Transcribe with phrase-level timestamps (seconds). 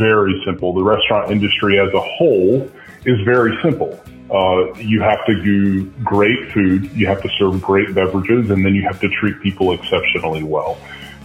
[0.00, 0.72] very simple.
[0.72, 2.68] The restaurant industry as a whole
[3.04, 4.00] is very simple.
[4.30, 8.74] Uh, you have to do great food, you have to serve great beverages, and then
[8.74, 10.78] you have to treat people exceptionally well.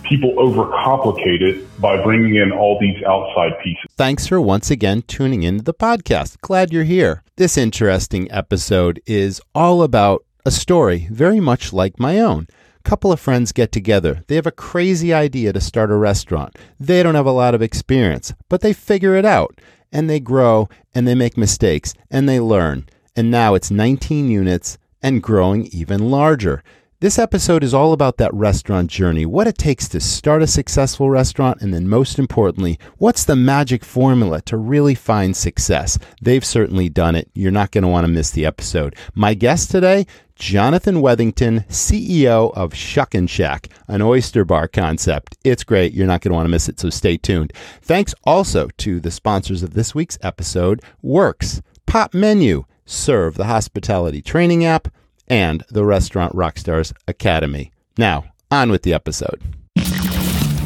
[0.04, 3.86] People overcomplicate it by bringing in all these outside pieces.
[3.96, 6.40] Thanks for once again tuning into the podcast.
[6.42, 7.24] Glad you're here.
[7.38, 12.48] This interesting episode is all about a story very much like my own
[12.86, 14.24] couple of friends get together.
[14.28, 16.56] They have a crazy idea to start a restaurant.
[16.80, 19.60] They don't have a lot of experience, but they figure it out
[19.92, 22.88] and they grow and they make mistakes and they learn.
[23.16, 26.64] And now it's 19 units and growing even larger.
[27.02, 31.10] This episode is all about that restaurant journey, what it takes to start a successful
[31.10, 36.00] restaurant, and then most importantly, what's the magic formula to really find success?
[36.22, 37.30] They've certainly done it.
[37.34, 38.96] You're not going to want to miss the episode.
[39.14, 45.36] My guest today, Jonathan Wethington, CEO of Shuckin' Shack, an oyster bar concept.
[45.44, 45.92] It's great.
[45.92, 47.52] You're not going to want to miss it, so stay tuned.
[47.82, 54.64] Thanks also to the sponsors of this week's episode, Works, Popmenu, Serve, the hospitality training
[54.64, 54.88] app,
[55.28, 57.72] and the Restaurant Rockstars Academy.
[57.98, 59.42] Now, on with the episode.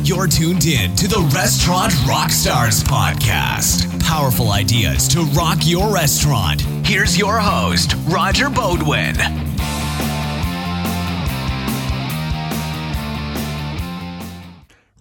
[0.04, 4.00] You're tuned in to the Restaurant Rockstars podcast.
[4.02, 6.62] Powerful ideas to rock your restaurant.
[6.86, 9.16] Here's your host, Roger Beaudoin.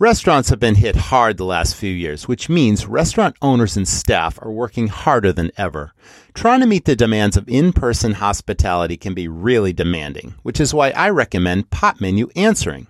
[0.00, 4.38] Restaurants have been hit hard the last few years, which means restaurant owners and staff
[4.40, 5.92] are working harder than ever.
[6.34, 10.72] Trying to meet the demands of in person hospitality can be really demanding, which is
[10.72, 12.86] why I recommend Popmenu Answering.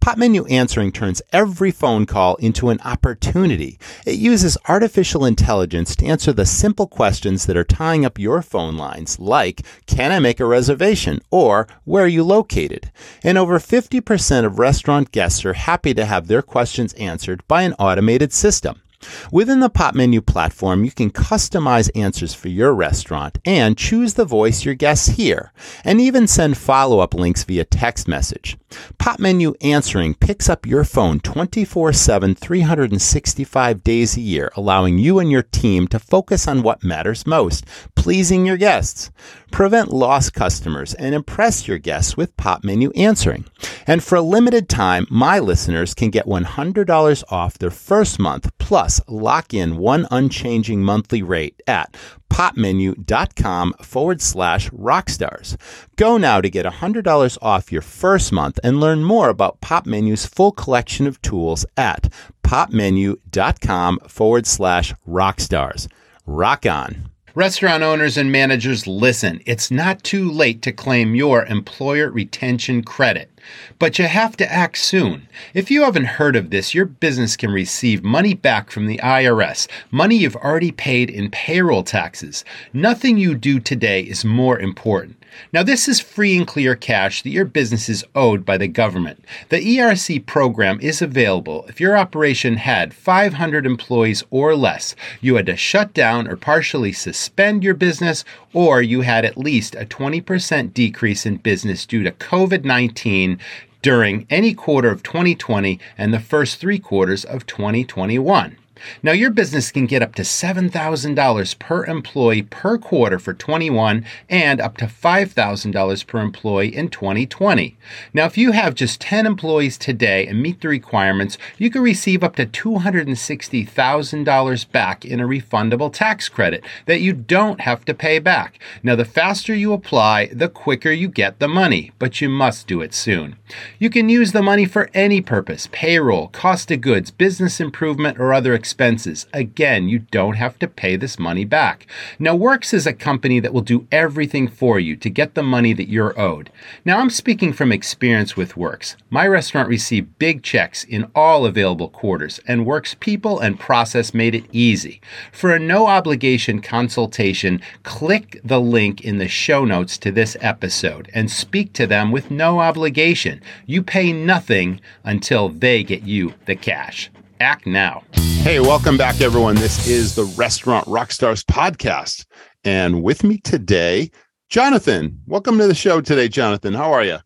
[0.00, 3.78] Popmenu Answering turns every phone call into an opportunity.
[4.06, 8.76] It uses artificial intelligence to answer the simple questions that are tying up your phone
[8.76, 11.20] lines, like, Can I make a reservation?
[11.30, 12.90] or Where are you located?
[13.22, 17.74] And over 50% of restaurant guests are happy to have their questions answered by an
[17.74, 18.82] automated system.
[19.30, 24.64] Within the Popmenu platform, you can customize answers for your restaurant and choose the voice
[24.64, 25.52] your guests hear,
[25.84, 28.56] and even send follow up links via text message.
[28.98, 35.30] Popmenu Answering picks up your phone 24 7, 365 days a year, allowing you and
[35.30, 37.66] your team to focus on what matters most
[38.02, 39.10] pleasing your guests.
[39.52, 43.44] Prevent lost customers and impress your guests with Popmenu Answering.
[43.86, 49.00] And for a limited time, my listeners can get $100 off their first month plus
[49.06, 51.96] lock in one unchanging monthly rate at
[52.32, 55.56] popmenu.com forward slash rockstars.
[55.96, 60.50] Go now to get $100 off your first month and learn more about Popmenu's full
[60.50, 62.10] collection of tools at
[62.42, 65.88] popmenu.com forward slash rockstars.
[66.24, 67.11] Rock on.
[67.34, 69.40] Restaurant owners and managers, listen.
[69.46, 73.30] It's not too late to claim your employer retention credit.
[73.78, 75.28] But you have to act soon.
[75.54, 79.66] If you haven't heard of this, your business can receive money back from the IRS,
[79.90, 82.44] money you've already paid in payroll taxes.
[82.74, 85.21] Nothing you do today is more important.
[85.52, 89.24] Now, this is free and clear cash that your business is owed by the government.
[89.48, 95.46] The ERC program is available if your operation had 500 employees or less, you had
[95.46, 100.74] to shut down or partially suspend your business, or you had at least a 20%
[100.74, 103.38] decrease in business due to COVID 19
[103.82, 108.56] during any quarter of 2020 and the first three quarters of 2021.
[109.02, 114.60] Now, your business can get up to $7,000 per employee per quarter for 21 and
[114.60, 117.76] up to $5,000 per employee in 2020.
[118.12, 122.22] Now, if you have just 10 employees today and meet the requirements, you can receive
[122.22, 128.18] up to $260,000 back in a refundable tax credit that you don't have to pay
[128.18, 128.58] back.
[128.82, 132.80] Now, the faster you apply, the quicker you get the money, but you must do
[132.80, 133.36] it soon.
[133.78, 138.32] You can use the money for any purpose payroll, cost of goods, business improvement, or
[138.32, 139.26] other expenses expenses.
[139.34, 141.86] Again, you don't have to pay this money back.
[142.18, 145.74] Now, Works is a company that will do everything for you to get the money
[145.74, 146.50] that you're owed.
[146.82, 148.96] Now, I'm speaking from experience with Works.
[149.10, 154.34] My restaurant received big checks in all available quarters, and Works people and process made
[154.34, 155.02] it easy.
[155.32, 161.10] For a no obligation consultation, click the link in the show notes to this episode
[161.12, 163.42] and speak to them with no obligation.
[163.66, 167.10] You pay nothing until they get you the cash.
[167.42, 168.04] Act now.
[168.14, 169.56] Hey, welcome back, everyone.
[169.56, 172.24] This is the Restaurant Rockstars podcast.
[172.64, 174.10] And with me today,
[174.48, 175.20] Jonathan.
[175.26, 176.72] Welcome to the show today, Jonathan.
[176.72, 177.18] How are you?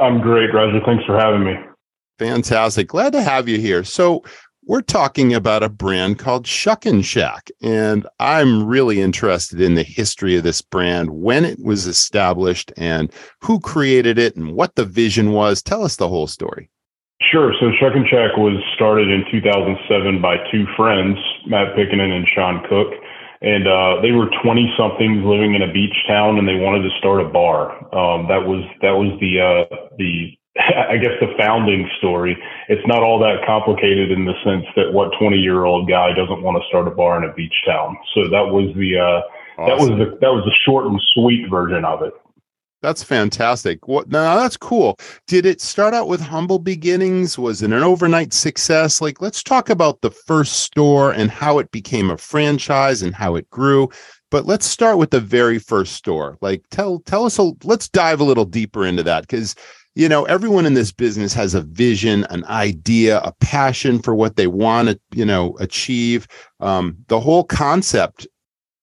[0.00, 0.80] I'm great, Roger.
[0.84, 1.54] Thanks for having me.
[2.18, 2.88] Fantastic.
[2.88, 3.84] Glad to have you here.
[3.84, 4.22] So,
[4.66, 7.50] we're talking about a brand called Shuckin' Shack.
[7.62, 13.12] And I'm really interested in the history of this brand, when it was established, and
[13.40, 15.62] who created it, and what the vision was.
[15.62, 16.70] Tell us the whole story.
[17.22, 17.52] Sure.
[17.60, 21.16] So Shuckin' Shack was started in 2007 by two friends,
[21.46, 22.92] Matt Pickenen and Sean Cook.
[23.40, 26.92] And uh, they were 20 somethings living in a beach town and they wanted to
[26.98, 27.76] start a bar.
[27.94, 32.36] Um, that was, that was the, uh, the, I guess the founding story.
[32.68, 36.42] It's not all that complicated in the sense that what 20 year old guy doesn't
[36.42, 37.96] want to start a bar in a beach town.
[38.14, 39.20] So that was the, uh,
[39.60, 39.66] awesome.
[39.66, 42.14] that was the, that was the short and sweet version of it.
[42.84, 43.88] That's fantastic.
[43.88, 44.98] What now that's cool.
[45.26, 47.38] Did it start out with humble beginnings?
[47.38, 49.00] Was it an overnight success?
[49.00, 53.36] Like let's talk about the first store and how it became a franchise and how
[53.36, 53.88] it grew.
[54.30, 56.36] But let's start with the very first store.
[56.42, 59.54] Like tell tell us a let's dive a little deeper into that cuz
[59.94, 64.36] you know everyone in this business has a vision an idea a passion for what
[64.36, 66.26] they want to you know achieve
[66.60, 68.26] um, the whole concept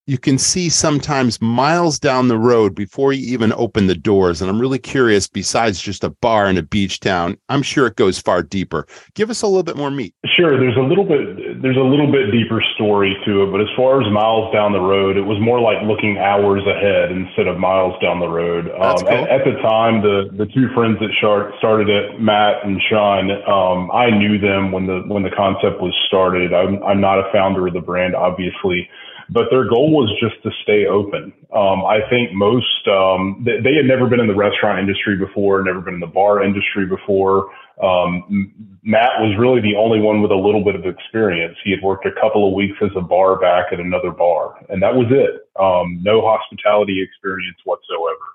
[0.06, 4.40] you can see sometimes miles down the road before you even open the doors.
[4.40, 7.94] And I'm really curious, besides just a bar in a beach town, I'm sure it
[7.94, 8.86] goes far deeper.
[9.14, 10.14] Give us a little bit more meat.
[10.36, 10.58] Sure.
[10.58, 13.52] There's a little bit, there's a little bit deeper story to it.
[13.52, 17.12] But as far as miles down the road, it was more like looking hours ahead
[17.12, 18.70] instead of miles down the road.
[18.74, 19.08] Um, cool.
[19.08, 21.14] at, at, the time, the, the two friends that
[21.58, 25.94] started it, Matt and Sean, um, I knew them when the, when the concept was
[26.08, 26.52] started.
[26.52, 28.88] I'm, I'm not a founder of the brand, obviously
[29.32, 31.32] but their goal was just to stay open.
[31.54, 35.62] Um, I think most um, they, they, had never been in the restaurant industry before,
[35.62, 37.48] never been in the bar industry before.
[37.82, 38.52] Um,
[38.84, 41.56] Matt was really the only one with a little bit of experience.
[41.64, 44.82] He had worked a couple of weeks as a bar back at another bar, and
[44.82, 45.48] that was it.
[45.58, 48.26] Um, no hospitality experience whatsoever.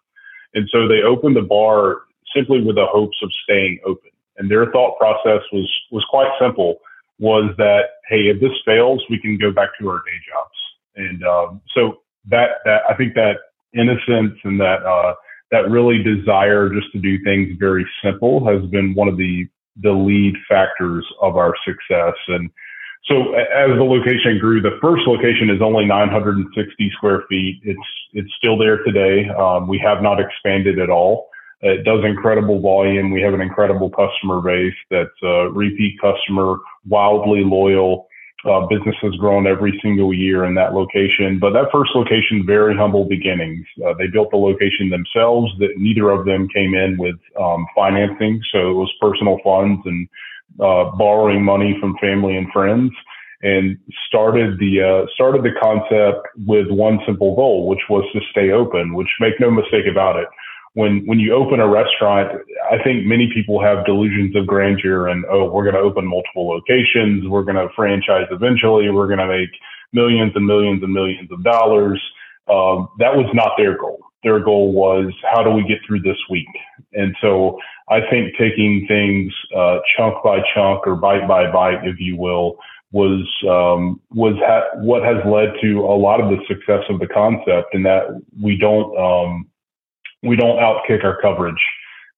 [0.56, 2.04] And so they opened the bar
[2.36, 4.10] simply with the hopes of staying open.
[4.38, 6.78] And their thought process was was quite simple.
[7.20, 10.57] Was that hey, if this fails, we can go back to our day jobs
[10.98, 12.00] and um, so
[12.30, 13.38] that that I think that
[13.74, 15.14] innocence and that uh,
[15.52, 19.48] that really desire just to do things very simple has been one of the
[19.82, 22.16] the lead factors of our success.
[22.28, 22.50] And
[23.06, 27.62] so as the location grew, the first location is only 960 square feet.
[27.64, 27.80] It's
[28.14, 29.30] it's still there today.
[29.30, 31.30] Um, we have not expanded at all.
[31.62, 33.12] It does incredible volume.
[33.12, 36.58] We have an incredible customer base that's a repeat customer,
[36.88, 38.08] wildly loyal.
[38.46, 42.78] Uh, business has grown every single year in that location, but that first location, very
[42.78, 43.66] humble beginnings.
[43.84, 45.52] Uh, they built the location themselves.
[45.58, 50.08] That neither of them came in with um, financing, so it was personal funds and
[50.60, 52.92] uh, borrowing money from family and friends,
[53.42, 53.76] and
[54.08, 58.94] started the uh, started the concept with one simple goal, which was to stay open.
[58.94, 60.28] Which make no mistake about it,
[60.78, 62.30] when when you open a restaurant,
[62.72, 66.48] I think many people have delusions of grandeur and oh, we're going to open multiple
[66.48, 69.50] locations, we're going to franchise eventually, we're going to make
[69.92, 72.00] millions and millions and millions of dollars.
[72.48, 73.98] Um, that was not their goal.
[74.24, 76.54] Their goal was how do we get through this week?
[76.94, 77.58] And so
[77.90, 82.58] I think taking things uh, chunk by chunk or bite by bite, if you will,
[82.92, 87.08] was um, was ha- what has led to a lot of the success of the
[87.08, 89.48] concept, and that we don't um,
[90.24, 91.62] we don't outkick our coverage.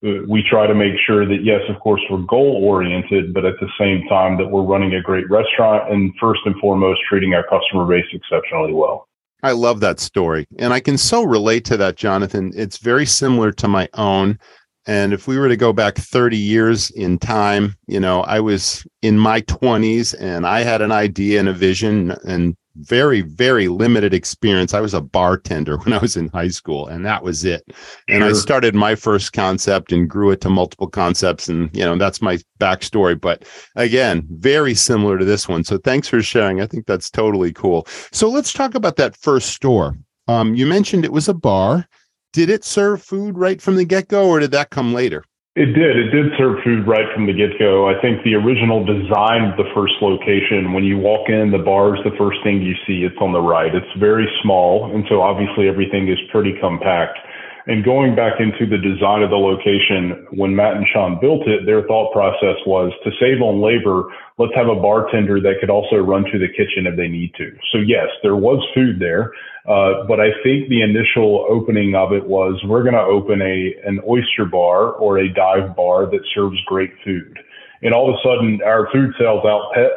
[0.05, 3.55] Uh, we try to make sure that yes, of course, we're goal oriented, but at
[3.59, 7.43] the same time that we're running a great restaurant and first and foremost treating our
[7.43, 9.07] customer base exceptionally well.
[9.43, 10.47] I love that story.
[10.57, 12.51] And I can so relate to that, Jonathan.
[12.55, 14.37] It's very similar to my own.
[14.85, 18.85] And if we were to go back 30 years in time, you know, I was
[19.01, 24.13] in my 20s and I had an idea and a vision and very, very limited
[24.13, 24.73] experience.
[24.73, 27.63] I was a bartender when I was in high school, and that was it.
[28.07, 28.29] And sure.
[28.29, 31.49] I started my first concept and grew it to multiple concepts.
[31.49, 33.19] And, you know, that's my backstory.
[33.19, 33.43] But
[33.75, 35.63] again, very similar to this one.
[35.63, 36.61] So thanks for sharing.
[36.61, 37.87] I think that's totally cool.
[38.11, 39.97] So let's talk about that first store.
[40.27, 41.87] Um, you mentioned it was a bar.
[42.31, 45.23] Did it serve food right from the get go, or did that come later?
[45.59, 45.99] It did.
[45.99, 47.91] It did serve food right from the get go.
[47.91, 51.99] I think the original design of the first location, when you walk in, the bar
[51.99, 53.03] is the first thing you see.
[53.03, 53.75] It's on the right.
[53.75, 54.87] It's very small.
[54.95, 57.19] And so obviously everything is pretty compact.
[57.67, 61.65] And going back into the design of the location, when Matt and Sean built it,
[61.65, 64.07] their thought process was to save on labor,
[64.39, 67.51] let's have a bartender that could also run to the kitchen if they need to.
[67.75, 69.33] So yes, there was food there.
[69.69, 73.75] Uh, but I think the initial opening of it was we're going to open a
[73.85, 77.37] an oyster bar or a dive bar that serves great food.
[77.83, 79.45] And all of a sudden, our food sales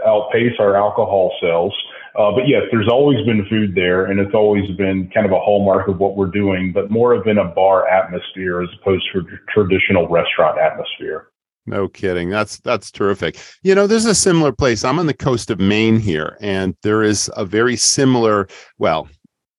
[0.06, 1.74] outpace our alcohol sales.
[2.18, 5.40] Uh, but yes, there's always been food there, and it's always been kind of a
[5.40, 9.20] hallmark of what we're doing, but more of in a bar atmosphere as opposed to
[9.20, 11.28] a traditional restaurant atmosphere.
[11.64, 12.28] No kidding.
[12.28, 13.38] That's that's terrific.
[13.62, 14.84] You know, there's a similar place.
[14.84, 18.48] I'm on the coast of Maine here, and there is a very similar,
[18.78, 19.08] well,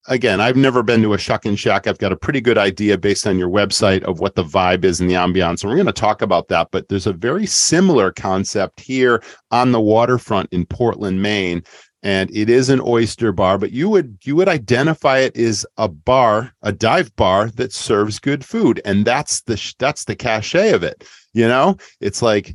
[0.07, 1.87] again, I've never been to a Shuckin' Shack.
[1.87, 4.99] I've got a pretty good idea based on your website of what the vibe is
[4.99, 5.61] and the ambiance.
[5.61, 6.69] And we're going to talk about that.
[6.71, 11.63] But there's a very similar concept here on the waterfront in Portland, Maine.
[12.05, 15.87] And it is an oyster bar, but you would you would identify it as a
[15.87, 20.83] bar, a dive bar that serves good food, and that's the that's the cachet of
[20.83, 21.07] it.
[21.31, 22.53] You know, it's like,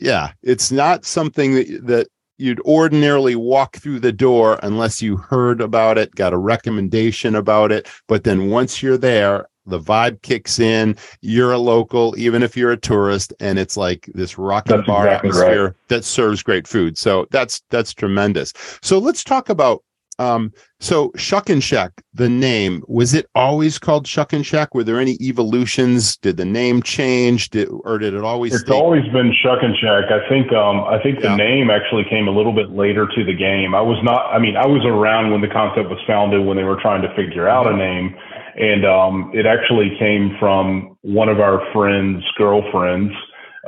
[0.00, 2.08] yeah, it's not something that that
[2.40, 7.70] you'd ordinarily walk through the door unless you heard about it, got a recommendation about
[7.70, 7.88] it.
[8.08, 10.96] But then once you're there, the vibe kicks in.
[11.20, 15.06] You're a local, even if you're a tourist, and it's like this rock and bar
[15.06, 15.74] exactly atmosphere right.
[15.88, 16.98] that serves great food.
[16.98, 18.52] So that's that's tremendous.
[18.82, 19.84] So let's talk about
[20.20, 21.12] um, so
[21.48, 24.74] and Shack, the name, was it always called Shuckin' Shack?
[24.74, 26.18] Were there any evolutions?
[26.18, 27.48] Did the name change?
[27.48, 28.52] Did, or did it always?
[28.52, 28.74] It's stay?
[28.74, 30.12] always been Shuckin' Shack.
[30.12, 31.30] I think um, I think yeah.
[31.30, 33.74] the name actually came a little bit later to the game.
[33.74, 34.26] I was not.
[34.30, 37.08] I mean, I was around when the concept was founded when they were trying to
[37.16, 38.14] figure out a name,
[38.56, 43.14] and um, it actually came from one of our friends' girlfriends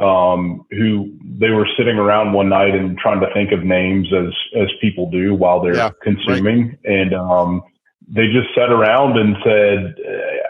[0.01, 4.33] um, who they were sitting around one night and trying to think of names as
[4.61, 6.79] as people do while they're yeah, consuming, right.
[6.85, 7.63] and um,
[8.09, 9.95] they just sat around and said,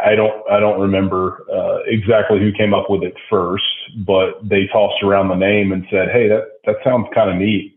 [0.04, 3.64] "I don't, I don't remember uh, exactly who came up with it first,
[4.06, 7.76] but they tossed around the name and said, "Hey, that that sounds kind of neat.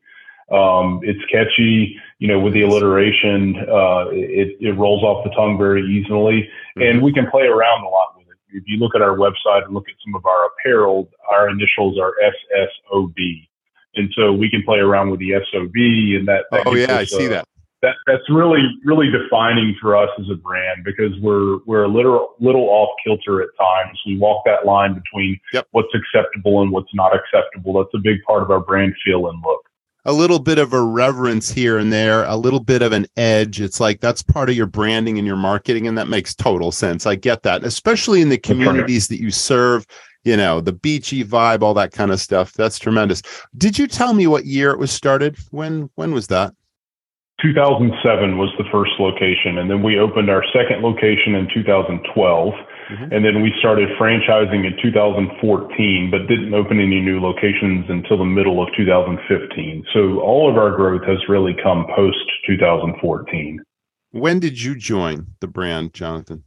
[0.52, 5.58] Um, it's catchy." You know, with the alliteration, uh, it, it rolls off the tongue
[5.58, 6.82] very easily, mm-hmm.
[6.82, 8.15] and we can play around a lot
[8.56, 12.00] if you look at our website and look at some of our apparel, our initials
[12.00, 13.48] are SSOB.
[13.96, 16.46] And so we can play around with the SOB and that.
[16.52, 17.48] that oh yeah, I see that.
[17.82, 22.36] That that's really really defining for us as a brand because we're we're a little
[22.40, 24.00] little off kilter at times.
[24.08, 25.68] We walk that line between yep.
[25.72, 27.74] what's acceptable and what's not acceptable.
[27.74, 29.62] That's a big part of our brand feel and look
[30.06, 33.60] a little bit of a reverence here and there, a little bit of an edge.
[33.60, 37.06] It's like that's part of your branding and your marketing, and that makes total sense.
[37.06, 39.86] I get that, especially in the communities that you serve.
[40.24, 42.54] You know, the beachy vibe, all that kind of stuff.
[42.54, 43.22] That's tremendous.
[43.58, 45.38] Did you tell me what year it was started?
[45.52, 46.54] When when was that?
[47.42, 52.54] 2007 was the first location, and then we opened our second location in 2012.
[52.90, 53.14] Mm-hmm.
[53.14, 58.26] And then we started franchising in 2014, but didn't open any new locations until the
[58.26, 59.86] middle of 2015.
[59.94, 63.60] So all of our growth has really come post 2014.
[64.12, 66.44] When did you join the brand, Jonathan?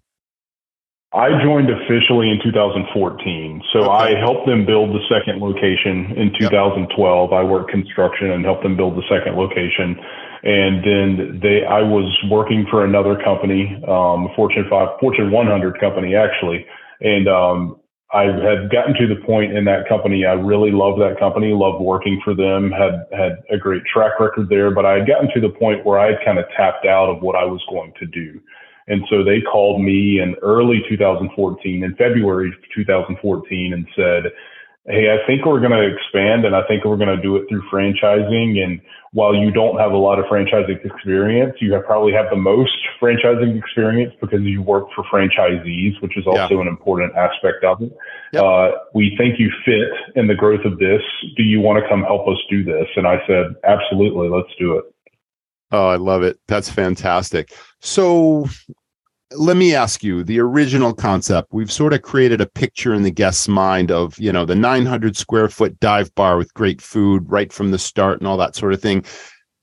[1.12, 3.62] I joined officially in 2014.
[3.73, 3.90] So okay.
[3.90, 7.30] I helped them build the second location in 2012.
[7.30, 7.33] Yep.
[7.33, 9.97] I worked construction and helped them build the second location
[10.42, 16.14] and then they I was working for another company, um, Fortune five, Fortune 100 company
[16.14, 16.64] actually,
[17.00, 17.80] and um,
[18.12, 20.25] I had gotten to the point in that company.
[20.25, 24.49] I really loved that company, loved working for them, had had a great track record
[24.49, 24.71] there.
[24.71, 27.23] But I had gotten to the point where I had kind of tapped out of
[27.23, 28.40] what I was going to do.
[28.88, 34.33] And so they called me in early 2014, in February 2014, and said,
[34.88, 37.47] Hey, I think we're going to expand and I think we're going to do it
[37.49, 38.64] through franchising.
[38.64, 38.80] And
[39.12, 42.73] while you don't have a lot of franchising experience, you have probably have the most
[43.00, 46.61] franchising experience because you work for franchisees, which is also yeah.
[46.62, 47.92] an important aspect of it.
[48.33, 48.42] Yep.
[48.42, 51.02] Uh, we think you fit in the growth of this.
[51.37, 52.87] Do you want to come help us do this?
[52.97, 54.85] And I said, absolutely, let's do it.
[55.71, 56.38] Oh, I love it.
[56.49, 57.52] That's fantastic.
[57.80, 58.49] So
[59.37, 63.11] let me ask you the original concept we've sort of created a picture in the
[63.11, 67.52] guest's mind of you know the 900 square foot dive bar with great food right
[67.52, 69.04] from the start and all that sort of thing.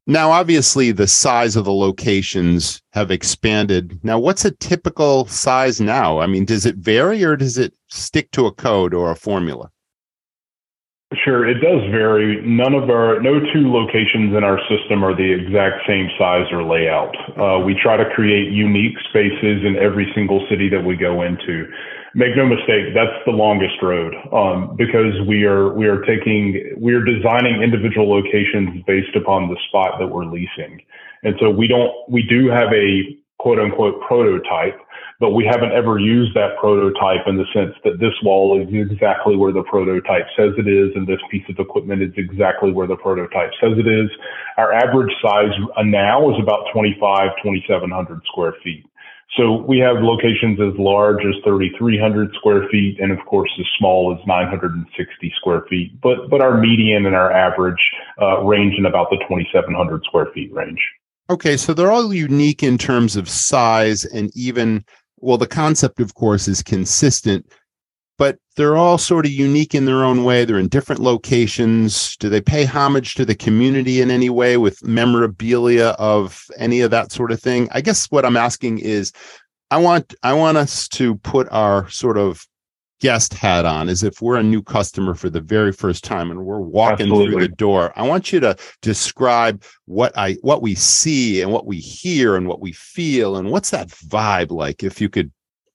[0.08, 4.00] Now obviously the size of the locations have expanded.
[4.04, 6.20] Now what's a typical size now?
[6.20, 9.72] I mean does it vary or does it stick to a code or a formula
[11.26, 12.40] Sure, it does vary.
[12.46, 16.62] None of our, no two locations in our system are the exact same size or
[16.62, 17.18] layout.
[17.34, 21.66] Uh, we try to create unique spaces in every single city that we go into.
[22.14, 26.94] Make no mistake, that's the longest road um, because we are we are taking we
[26.94, 30.80] are designing individual locations based upon the spot that we're leasing,
[31.24, 34.80] and so we don't we do have a quote unquote prototype
[35.20, 39.36] but we haven't ever used that prototype in the sense that this wall is exactly
[39.36, 42.98] where the prototype says it is, and this piece of equipment is exactly where the
[42.98, 44.10] prototype says it is.
[44.58, 45.52] Our average size
[45.84, 48.86] now is about 25, 2,700 square feet.
[49.38, 54.16] So we have locations as large as 3,300 square feet, and of course as small
[54.18, 56.00] as 960 square feet.
[56.02, 57.82] But but our median and our average
[58.22, 60.80] uh, range in about the 2,700 square feet range.
[61.30, 64.86] Okay, so they're all unique in terms of size and even
[65.18, 67.46] well, the concept, of course, is consistent.
[68.18, 70.46] but they're all sort of unique in their own way.
[70.46, 72.16] They're in different locations.
[72.18, 76.92] Do they pay homage to the community in any way with memorabilia of any of
[76.92, 77.68] that sort of thing?
[77.74, 79.12] I guess what I'm asking is
[79.72, 82.46] I want I want us to put our sort of
[83.02, 86.46] guest hat on as if we're a new customer for the very first time and
[86.46, 87.32] we're walking Absolutely.
[87.32, 87.92] through the door.
[87.96, 92.48] I want you to describe what I what we see and what we hear and
[92.48, 95.32] what we feel and what's that vibe like if you could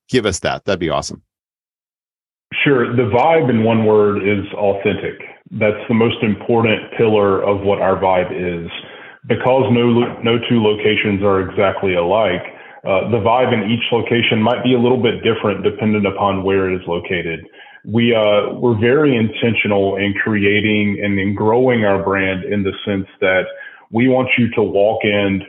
[0.08, 0.64] give us that.
[0.64, 1.22] That'd be awesome.
[2.64, 2.94] Sure.
[2.96, 5.20] The vibe in one word is authentic.
[5.52, 8.68] That's the most important pillar of what our vibe is.
[9.26, 12.42] Because no, no two locations are exactly alike,
[12.84, 16.70] uh, the vibe in each location might be a little bit different dependent upon where
[16.70, 17.46] it is located.
[17.84, 23.06] We, uh, we're very intentional in creating and in growing our brand in the sense
[23.20, 23.44] that
[23.90, 25.42] we want you to walk in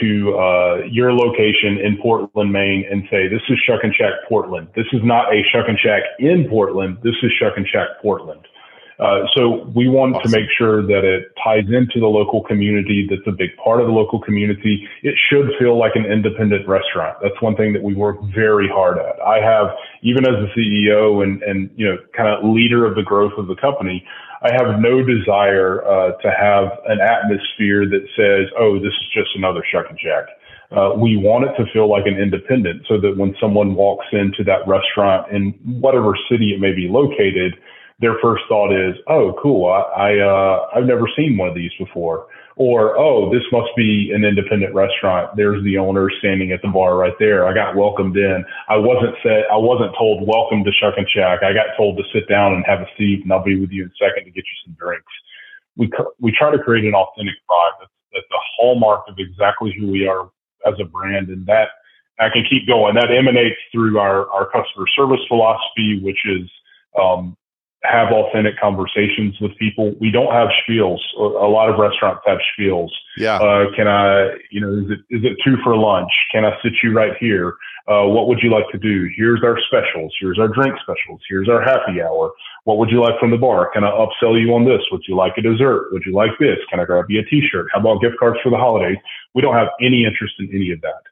[0.00, 4.68] to uh, your location in Portland, Maine, and say, "This is Shuckin' Shack Portland.
[4.76, 6.98] This is not a Shuckin' Shack in Portland.
[7.02, 8.46] This is Shuckin' Shack Portland."
[8.98, 10.32] Uh, so we want awesome.
[10.32, 13.06] to make sure that it ties into the local community.
[13.08, 14.88] That's a big part of the local community.
[15.04, 17.18] It should feel like an independent restaurant.
[17.22, 19.20] That's one thing that we work very hard at.
[19.22, 19.70] I have,
[20.02, 23.46] even as the CEO and and you know, kind of leader of the growth of
[23.46, 24.04] the company,
[24.42, 29.30] I have no desire uh, to have an atmosphere that says, "Oh, this is just
[29.36, 30.26] another Shuckin' Shack.
[30.70, 34.42] Uh, we want it to feel like an independent, so that when someone walks into
[34.44, 37.54] that restaurant in whatever city it may be located,
[37.98, 39.66] their first thought is, "Oh, cool!
[39.66, 42.26] I, I uh, I've never seen one of these before."
[42.58, 45.30] or oh, this must be an independent restaurant.
[45.36, 47.46] There's the owner standing at the bar right there.
[47.46, 48.44] I got welcomed in.
[48.68, 51.44] I wasn't said I wasn't told welcome to Shuckin' Shack.
[51.44, 53.84] I got told to sit down and have a seat, and I'll be with you
[53.84, 55.06] in a second to get you some drinks.
[55.76, 55.88] We
[56.18, 60.08] we try to create an authentic vibe that's, that's the hallmark of exactly who we
[60.08, 60.28] are
[60.66, 61.68] as a brand, and that
[62.18, 62.96] I can keep going.
[62.96, 66.50] That emanates through our our customer service philosophy, which is
[67.00, 67.37] um,
[67.84, 69.94] have authentic conversations with people.
[70.00, 70.98] We don't have spiels.
[71.16, 72.90] A lot of restaurants have spiels.
[73.16, 73.36] Yeah.
[73.36, 76.10] Uh, can I, you know, is it, is it two for lunch?
[76.32, 77.54] Can I sit you right here?
[77.86, 79.08] Uh, what would you like to do?
[79.16, 80.12] Here's our specials.
[80.20, 81.20] Here's our drink specials.
[81.28, 82.32] Here's our happy hour.
[82.64, 83.70] What would you like from the bar?
[83.72, 84.82] Can I upsell you on this?
[84.92, 85.88] Would you like a dessert?
[85.92, 86.58] Would you like this?
[86.68, 87.68] Can I grab you a t-shirt?
[87.72, 88.98] How about gift cards for the holidays?
[89.34, 91.02] We don't have any interest in any of that.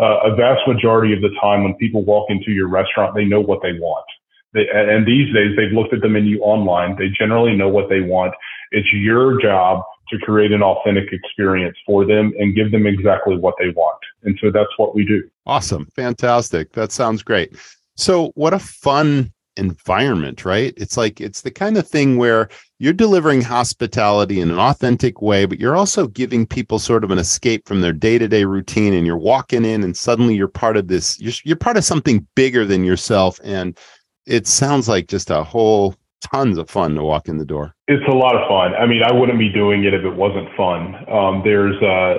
[0.00, 3.40] Uh, a vast majority of the time when people walk into your restaurant, they know
[3.40, 4.06] what they want.
[4.54, 6.96] They, and these days, they've looked at the menu online.
[6.96, 8.34] They generally know what they want.
[8.70, 13.54] It's your job to create an authentic experience for them and give them exactly what
[13.58, 13.98] they want.
[14.22, 15.28] And so that's what we do.
[15.46, 15.88] Awesome.
[15.96, 16.72] Fantastic.
[16.72, 17.56] That sounds great.
[17.96, 20.74] So, what a fun environment, right?
[20.76, 25.46] It's like it's the kind of thing where you're delivering hospitality in an authentic way,
[25.46, 29.16] but you're also giving people sort of an escape from their day-to-day routine and you're
[29.16, 32.82] walking in and suddenly you're part of this you're, you're part of something bigger than
[32.82, 33.78] yourself and
[34.26, 37.74] it sounds like just a whole tons of fun to walk in the door.
[37.86, 38.74] It's a lot of fun.
[38.74, 40.96] I mean, I wouldn't be doing it if it wasn't fun.
[41.08, 42.14] Um, there's, uh,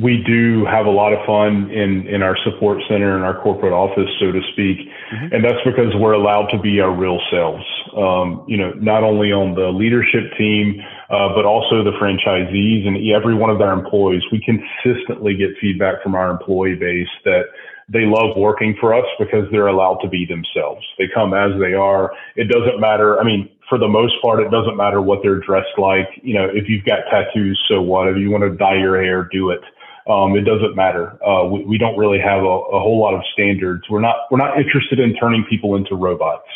[0.00, 3.74] we do have a lot of fun in, in our support center and our corporate
[3.74, 4.78] office, so to speak.
[5.12, 5.34] Mm-hmm.
[5.34, 7.64] And that's because we're allowed to be our real selves.
[7.94, 12.96] Um, you know, not only on the leadership team, uh, but also the franchisees and
[13.12, 14.22] every one of our employees.
[14.32, 17.44] We consistently get feedback from our employee base that
[17.92, 20.86] they love working for us because they're allowed to be themselves.
[20.96, 22.12] They come as they are.
[22.36, 23.18] It doesn't matter.
[23.18, 26.06] I mean, for the most part, it doesn't matter what they're dressed like.
[26.22, 28.06] You know, if you've got tattoos, so what?
[28.08, 29.60] If you want to dye your hair, do it.
[30.08, 31.18] Um, it doesn't matter.
[31.22, 33.84] Uh, we, we, don't really have a, a, whole lot of standards.
[33.90, 36.48] We're not we're not interested in turning people into robots.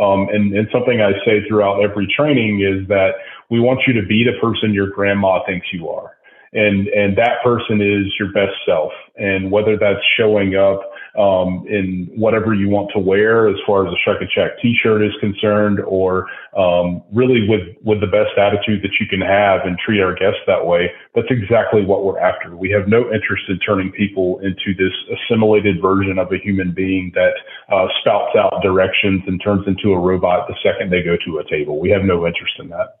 [0.00, 3.12] Um, and, and something I say throughout every training is that
[3.50, 6.17] we want you to be the person your grandma thinks you are
[6.52, 8.92] and and that person is your best self.
[9.16, 10.80] And whether that's showing up
[11.18, 15.12] um, in whatever you want to wear as far as a Shuckin' Shack t-shirt is
[15.20, 20.00] concerned or um, really with with the best attitude that you can have and treat
[20.00, 22.56] our guests that way that's exactly what we're after.
[22.56, 27.10] We have no interest in turning people into this assimilated version of a human being
[27.14, 27.34] that
[27.72, 31.50] uh, spouts out directions and turns into a robot the second they go to a
[31.50, 31.80] table.
[31.80, 33.00] We have no interest in that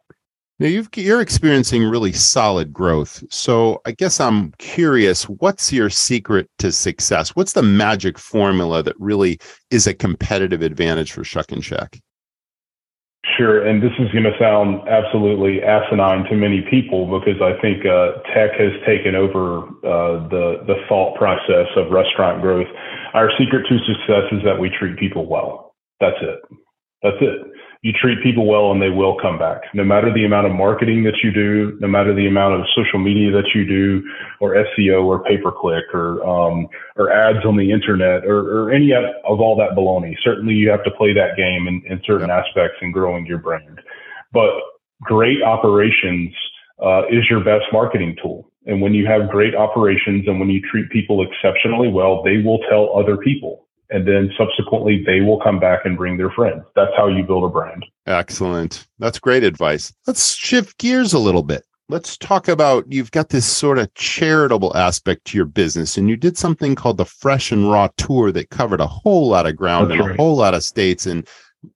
[0.58, 3.22] now you've, you're experiencing really solid growth.
[3.30, 7.36] So I guess I'm curious, what's your secret to success?
[7.36, 9.38] What's the magic formula that really
[9.70, 12.00] is a competitive advantage for Shuckin' Shack?
[13.36, 17.84] Sure, and this is going to sound absolutely asinine to many people because I think
[17.84, 22.66] uh, tech has taken over uh, the the thought process of restaurant growth.
[23.14, 25.74] Our secret to success is that we treat people well.
[26.00, 26.40] That's it.
[27.02, 27.47] That's it.
[27.82, 29.62] You treat people well and they will come back.
[29.72, 32.98] No matter the amount of marketing that you do, no matter the amount of social
[32.98, 34.02] media that you do,
[34.40, 38.72] or SEO or pay per click or um, or ads on the internet or, or
[38.72, 39.04] any of
[39.40, 40.16] all that baloney.
[40.24, 42.44] Certainly, you have to play that game in, in certain yep.
[42.44, 43.80] aspects in growing your brand.
[44.32, 44.50] But
[45.02, 46.34] great operations
[46.84, 48.50] uh, is your best marketing tool.
[48.66, 52.58] And when you have great operations and when you treat people exceptionally well, they will
[52.68, 56.62] tell other people and then subsequently they will come back and bring their friends.
[56.74, 57.84] That's how you build a brand.
[58.06, 58.86] Excellent.
[58.98, 59.92] That's great advice.
[60.06, 61.64] Let's shift gears a little bit.
[61.90, 66.16] Let's talk about you've got this sort of charitable aspect to your business, and you
[66.16, 69.90] did something called the Fresh and Raw Tour that covered a whole lot of ground
[69.90, 70.14] That's in right.
[70.14, 71.06] a whole lot of states.
[71.06, 71.26] And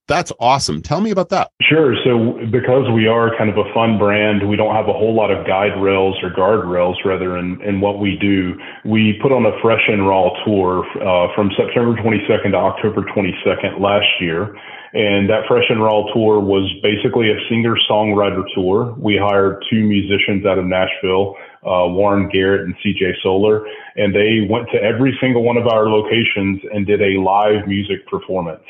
[0.06, 0.82] that's awesome.
[0.82, 1.50] Tell me about that.
[1.62, 1.94] Sure.
[2.04, 5.30] So, because we are kind of a fun brand, we don't have a whole lot
[5.30, 8.54] of guide rails or guardrails, rather, in, in what we do.
[8.84, 13.80] We put on a fresh and raw tour uh, from September 22nd to October 22nd
[13.80, 14.54] last year.
[14.94, 18.94] And that Fresh and Raw tour was basically a singer songwriter tour.
[18.98, 23.64] We hired two musicians out of Nashville, uh, Warren Garrett and CJ Solar,
[23.96, 28.06] and they went to every single one of our locations and did a live music
[28.06, 28.60] performance.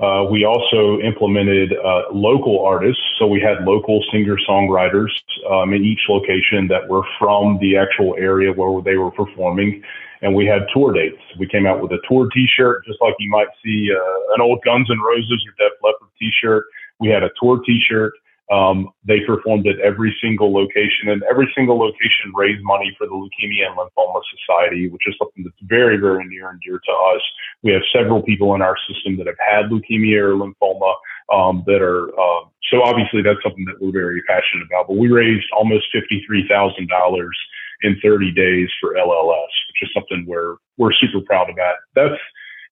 [0.00, 3.02] Uh, we also implemented uh, local artists.
[3.18, 5.10] So we had local singer songwriters
[5.50, 9.82] um, in each location that were from the actual area where they were performing.
[10.22, 11.20] And we had tour dates.
[11.38, 14.60] We came out with a tour T-shirt, just like you might see uh, an old
[14.64, 16.64] Guns N' Roses or Def Leppard T-shirt.
[17.00, 18.12] We had a tour T-shirt.
[18.50, 23.12] Um, they performed at every single location, and every single location raised money for the
[23.12, 27.20] Leukemia and Lymphoma Society, which is something that's very, very near and dear to us.
[27.62, 30.94] We have several people in our system that have had leukemia or lymphoma
[31.32, 34.88] um, that are uh, so obviously that's something that we're very passionate about.
[34.88, 37.36] But we raised almost fifty-three thousand dollars
[37.82, 41.76] in 30 days for LLS, which is something we're we're super proud about.
[41.94, 42.20] That's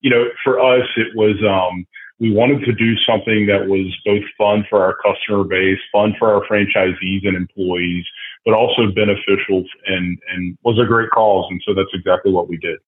[0.01, 1.37] you know for us it was.
[1.45, 1.87] Um,
[2.19, 6.33] we wanted to do something that was both fun for our customer base, fun for
[6.33, 8.05] our franchisees and employees,
[8.45, 11.47] but also beneficial and, and was a great cause.
[11.51, 12.79] And so that's exactly what we did.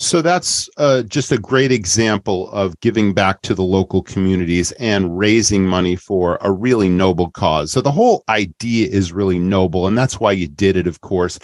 [0.00, 5.16] So that's uh, just a great example of giving back to the local communities and
[5.16, 7.70] raising money for a really noble cause.
[7.72, 11.38] So the whole idea is really noble, and that's why you did it, of course.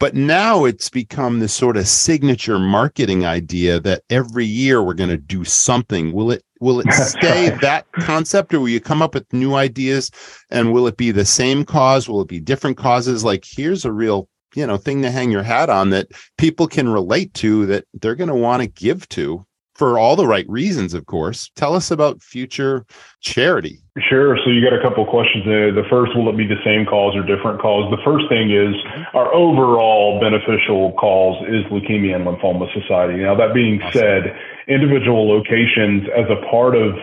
[0.00, 5.10] But now it's become this sort of signature marketing idea that every year we're going
[5.10, 6.12] to do something.
[6.12, 10.10] Will it will it stay that concept or will you come up with new ideas
[10.50, 12.08] and will it be the same cause?
[12.08, 13.24] Will it be different causes?
[13.24, 16.88] Like here's a real, you know, thing to hang your hat on that people can
[16.88, 19.44] relate to that they're going to want to give to
[19.80, 21.50] for all the right reasons, of course.
[21.56, 22.84] Tell us about future
[23.22, 23.80] charity.
[24.10, 24.36] Sure.
[24.44, 25.72] So you got a couple of questions there.
[25.72, 27.90] The first, will it be the same cause or different cause?
[27.90, 29.16] The first thing is mm-hmm.
[29.16, 33.22] our overall beneficial cause is Leukemia and Lymphoma Society.
[33.22, 34.36] Now, that being said,
[34.70, 36.94] individual locations as a part of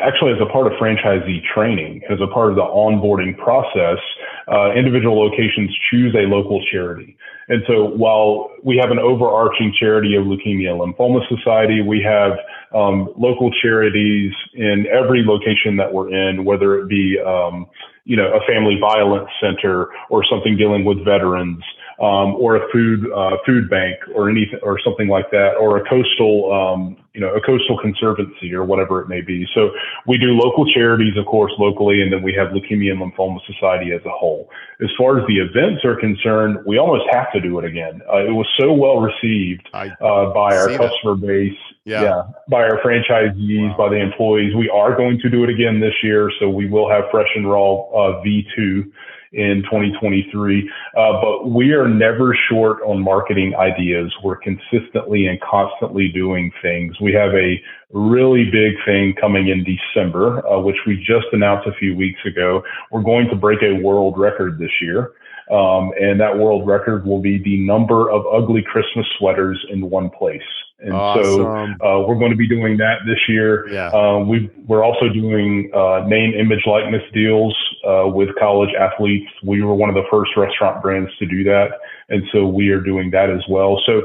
[0.00, 3.98] actually as a part of franchisee training, as a part of the onboarding process,
[4.48, 7.16] uh, individual locations choose a local charity.
[7.48, 12.32] And so while we have an overarching charity of Leukemia Lymphoma Society, we have
[12.74, 17.66] um, local charities in every location that we're in, whether it be, um,
[18.04, 21.62] you know, a family violence center or something dealing with veterans
[22.00, 25.88] um, or a food uh, food bank or anything or something like that, or a
[25.88, 29.46] coastal um, you know a coastal conservancy or whatever it may be.
[29.54, 29.70] So
[30.06, 33.92] we do local charities, of course, locally, and then we have Leukemia and Lymphoma Society
[33.92, 34.48] as a whole.
[34.80, 38.00] As far as the events are concerned, we almost have to do it again.
[38.12, 41.26] Uh, it was so well received uh, by our customer that.
[41.26, 41.58] base.
[41.84, 42.02] Yeah.
[42.02, 42.22] yeah.
[42.48, 43.76] by our franchisees, wow.
[43.76, 44.54] by the employees.
[44.54, 47.50] We are going to do it again this year, so we will have Fresh and
[47.50, 48.84] Raw uh, V2
[49.32, 50.70] in 2023.
[50.96, 54.12] Uh, but we are never short on marketing ideas.
[54.22, 57.00] We're consistently and constantly doing things.
[57.00, 57.60] We have a
[57.92, 62.62] really big thing coming in December, uh, which we just announced a few weeks ago.
[62.90, 65.12] We're going to break a world record this year.
[65.50, 70.08] Um, and that world record will be the number of ugly Christmas sweaters in one
[70.08, 70.40] place.
[70.82, 71.76] And awesome.
[71.80, 73.68] so uh, we're going to be doing that this year.
[73.68, 73.88] Yeah.
[73.88, 79.30] Uh, we are also doing uh, name, image, likeness deals uh, with college athletes.
[79.44, 81.68] We were one of the first restaurant brands to do that,
[82.08, 83.80] and so we are doing that as well.
[83.86, 84.02] So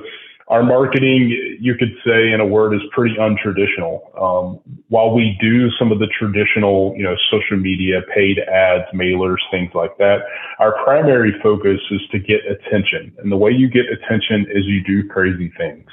[0.49, 3.99] our marketing, you could say in a word, is pretty untraditional.
[4.17, 9.39] Um, while we do some of the traditional, you know, social media, paid ads, mailers,
[9.51, 10.19] things like that,
[10.59, 13.13] our primary focus is to get attention.
[13.17, 15.89] And the way you get attention is you do crazy things.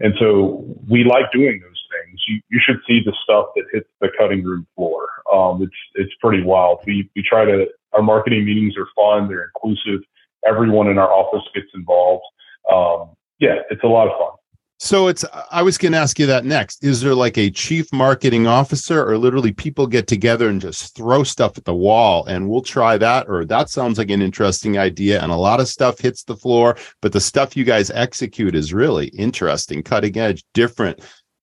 [0.00, 2.22] And so we like doing those things.
[2.28, 5.08] You, you should see the stuff that hits the cutting room floor.
[5.32, 6.80] Um, it's, it's pretty wild.
[6.86, 9.28] We, we try to, our marketing meetings are fun.
[9.28, 10.00] They're inclusive.
[10.46, 12.24] Everyone in our office gets involved.
[12.72, 14.36] Um, yeah, it's a lot of fun.
[14.80, 16.84] So it's I was going to ask you that next.
[16.84, 21.22] Is there like a chief marketing officer or literally people get together and just throw
[21.22, 25.22] stuff at the wall and we'll try that or that sounds like an interesting idea
[25.22, 28.74] and a lot of stuff hits the floor, but the stuff you guys execute is
[28.74, 31.00] really interesting, cutting edge, different,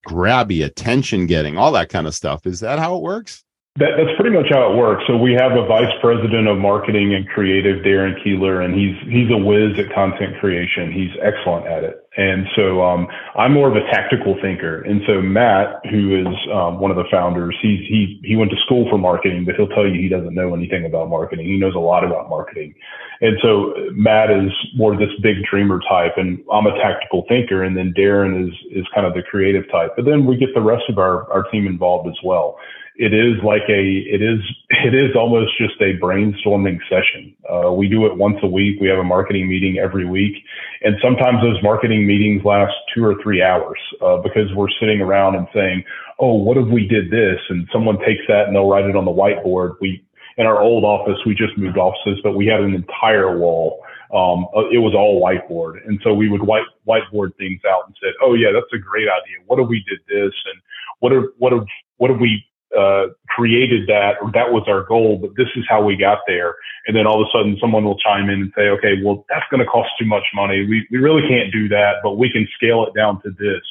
[0.08, 2.46] grabby, attention getting, all that kind of stuff.
[2.46, 3.44] Is that how it works?
[3.78, 5.04] That, that's pretty much how it works.
[5.08, 9.32] So we have a vice president of marketing and creative, Darren Keeler, and he's he's
[9.32, 10.92] a whiz at content creation.
[10.92, 12.01] He's excellent at it.
[12.18, 14.82] And so um, I'm more of a tactical thinker.
[14.82, 18.58] And so Matt, who is um, one of the founders, he's he he went to
[18.66, 21.46] school for marketing, but he'll tell you he doesn't know anything about marketing.
[21.46, 22.76] He knows a lot about marketing.
[23.22, 27.64] And so Matt is more this big dreamer type, and I'm a tactical thinker.
[27.64, 29.92] And then Darren is is kind of the creative type.
[29.96, 32.58] But then we get the rest of our our team involved as well
[32.96, 37.36] it is like a it is it is almost just a brainstorming session.
[37.50, 38.80] Uh, we do it once a week.
[38.80, 40.36] We have a marketing meeting every week,
[40.82, 45.36] and sometimes those marketing meetings last two or three hours uh, because we're sitting around
[45.36, 45.84] and saying,
[46.20, 49.06] "Oh, what if we did this?" And someone takes that and they'll write it on
[49.06, 49.76] the whiteboard.
[49.80, 50.04] We
[50.38, 53.84] in our old office we just moved offices, but we had an entire wall.
[54.14, 57.96] Um, uh, it was all whiteboard, and so we would white whiteboard things out and
[58.02, 59.40] said, "Oh yeah, that's a great idea.
[59.46, 60.62] What if we did this?" and
[61.00, 61.64] what if what if
[61.98, 62.44] what if we
[62.78, 66.56] uh, created that or that was our goal, but this is how we got there.
[66.88, 69.46] And then all of a sudden someone will chime in and say, okay, well, that's
[69.52, 70.66] going to cost too much money.
[70.66, 73.62] We, we really can't do that, but we can scale it down to this.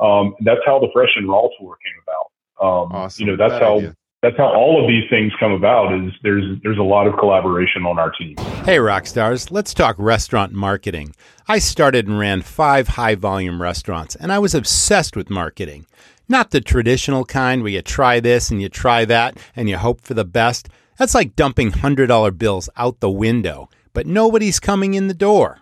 [0.00, 2.28] Um, that's how the Fresh and Raw tour came about.
[2.60, 3.26] Um, awesome.
[3.26, 3.78] You know, that's how.
[3.78, 3.94] Idea.
[4.20, 5.94] That's how all of these things come about.
[5.94, 8.36] Is there's there's a lot of collaboration on our team.
[8.64, 11.14] Hey, rock stars, let's talk restaurant marketing.
[11.46, 15.86] I started and ran five high volume restaurants, and I was obsessed with marketing.
[16.28, 20.02] Not the traditional kind where you try this and you try that and you hope
[20.02, 20.68] for the best.
[20.98, 25.60] That's like dumping $100 bills out the window, but nobody's coming in the door.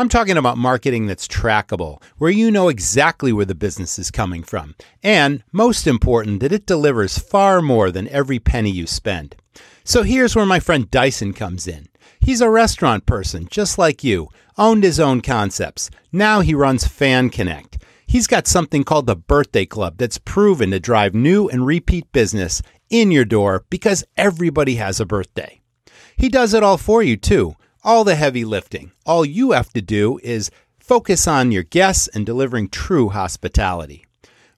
[0.00, 4.44] I'm talking about marketing that's trackable, where you know exactly where the business is coming
[4.44, 9.34] from, and most important, that it delivers far more than every penny you spend.
[9.82, 11.88] So here's where my friend Dyson comes in.
[12.20, 15.90] He's a restaurant person, just like you, owned his own concepts.
[16.12, 17.78] Now he runs Fan Connect.
[18.10, 22.62] He's got something called the Birthday Club that's proven to drive new and repeat business
[22.88, 25.60] in your door because everybody has a birthday.
[26.16, 27.54] He does it all for you, too.
[27.84, 28.92] All the heavy lifting.
[29.04, 34.06] All you have to do is focus on your guests and delivering true hospitality.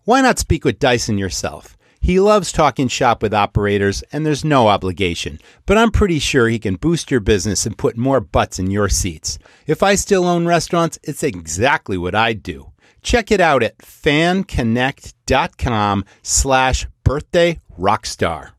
[0.04, 1.76] Why not speak with Dyson yourself?
[2.00, 6.60] He loves talking shop with operators, and there's no obligation, but I'm pretty sure he
[6.60, 9.40] can boost your business and put more butts in your seats.
[9.66, 12.69] If I still own restaurants, it's exactly what I'd do.
[13.02, 18.50] Check it out at fanconnect.com slash birthday rockstar.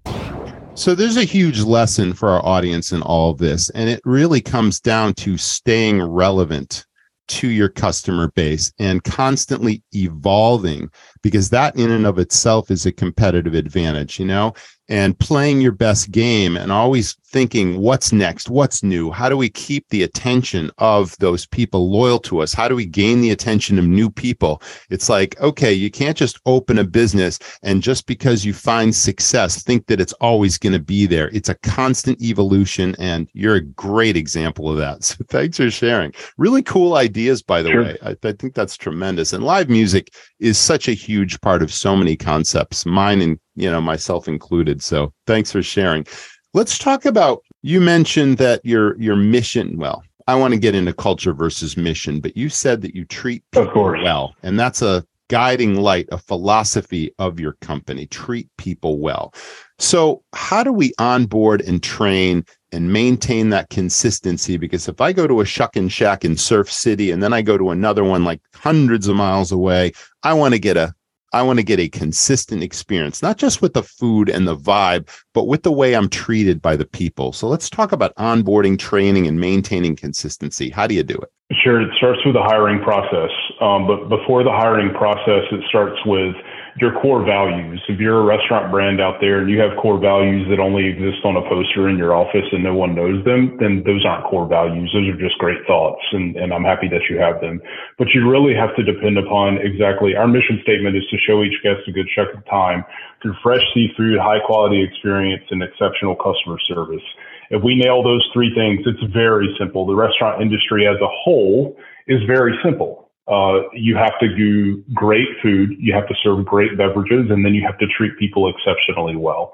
[0.73, 4.41] So there's a huge lesson for our audience in all of this, and it really
[4.41, 6.85] comes down to staying relevant
[7.27, 10.89] to your customer base and constantly evolving
[11.21, 14.53] because that in and of itself is a competitive advantage, you know,
[14.91, 18.49] and playing your best game and always thinking what's next?
[18.49, 19.09] What's new?
[19.09, 22.53] How do we keep the attention of those people loyal to us?
[22.53, 24.61] How do we gain the attention of new people?
[24.89, 29.63] It's like okay you can't just open a business and just because you find success
[29.63, 31.29] think that it's always going to be there.
[31.29, 34.91] It's a constant evolution and you're a great example of that.
[35.11, 36.13] So thanks for sharing.
[36.37, 37.83] Really cool ideas by the sure.
[37.83, 37.97] way.
[38.01, 39.33] I, I think that's tremendous.
[39.33, 43.69] And live music is such a huge part of so many concepts mine and you
[43.69, 44.81] know, myself included.
[44.81, 46.05] So thanks for sharing.
[46.53, 50.93] Let's talk about you mentioned that your your mission, well, I want to get into
[50.93, 54.35] culture versus mission, but you said that you treat people well.
[54.43, 58.05] And that's a guiding light, a philosophy of your company.
[58.05, 59.33] Treat people well.
[59.79, 64.57] So, how do we onboard and train and maintain that consistency?
[64.57, 67.57] Because if I go to a Shuckin' Shack in Surf City and then I go
[67.57, 70.93] to another one like hundreds of miles away, I want to get a
[71.33, 75.07] I want to get a consistent experience, not just with the food and the vibe,
[75.33, 77.31] but with the way I'm treated by the people.
[77.31, 80.69] So let's talk about onboarding, training, and maintaining consistency.
[80.69, 81.29] How do you do it?
[81.63, 81.81] Sure.
[81.81, 83.31] It starts with the hiring process.
[83.59, 86.35] Um, but before the hiring process, it starts with
[86.79, 87.81] your core values.
[87.89, 91.25] If you're a restaurant brand out there and you have core values that only exist
[91.25, 94.47] on a poster in your office and no one knows them, then those aren't core
[94.47, 94.91] values.
[94.93, 96.01] Those are just great thoughts.
[96.13, 97.59] And, and I'm happy that you have them.
[97.97, 101.59] But you really have to depend upon exactly our mission statement is to show each
[101.63, 102.85] guest a good shuckin' time
[103.21, 107.03] through fresh seafood, high quality experience, and exceptional customer service.
[107.51, 109.85] If we nail those three things, it's very simple.
[109.85, 111.75] The restaurant industry as a whole
[112.07, 116.77] is very simple uh, you have to do great food, you have to serve great
[116.77, 119.53] beverages, and then you have to treat people exceptionally well.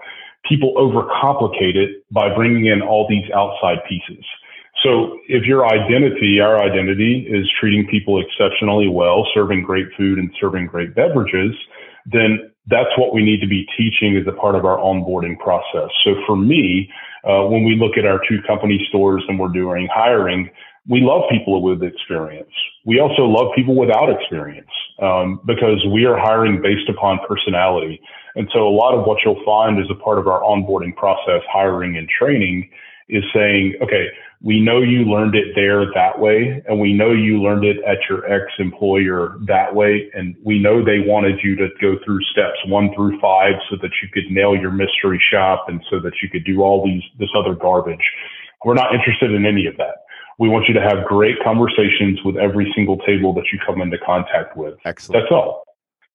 [0.49, 4.25] People overcomplicate it by bringing in all these outside pieces.
[4.83, 10.31] So if your identity, our identity is treating people exceptionally well, serving great food and
[10.39, 11.55] serving great beverages,
[12.05, 15.89] then that's what we need to be teaching as a part of our onboarding process.
[16.03, 16.89] So for me,
[17.23, 20.49] uh, when we look at our two company stores and we're doing hiring,
[20.89, 22.51] we love people with experience.
[22.85, 24.69] We also love people without experience
[25.01, 27.99] um, because we are hiring based upon personality.
[28.35, 31.41] And so a lot of what you'll find as a part of our onboarding process,
[31.51, 32.69] hiring and training
[33.09, 34.07] is saying, okay,
[34.41, 37.97] we know you learned it there that way, and we know you learned it at
[38.07, 40.11] your ex employer that way.
[40.13, 43.91] And we know they wanted you to go through steps one through five so that
[44.01, 47.29] you could nail your mystery shop and so that you could do all these, this
[47.35, 48.11] other garbage.
[48.63, 50.06] We're not interested in any of that.
[50.37, 53.97] We want you to have great conversations with every single table that you come into
[53.97, 54.75] contact with.
[54.85, 55.21] Excellent.
[55.21, 55.63] That's all.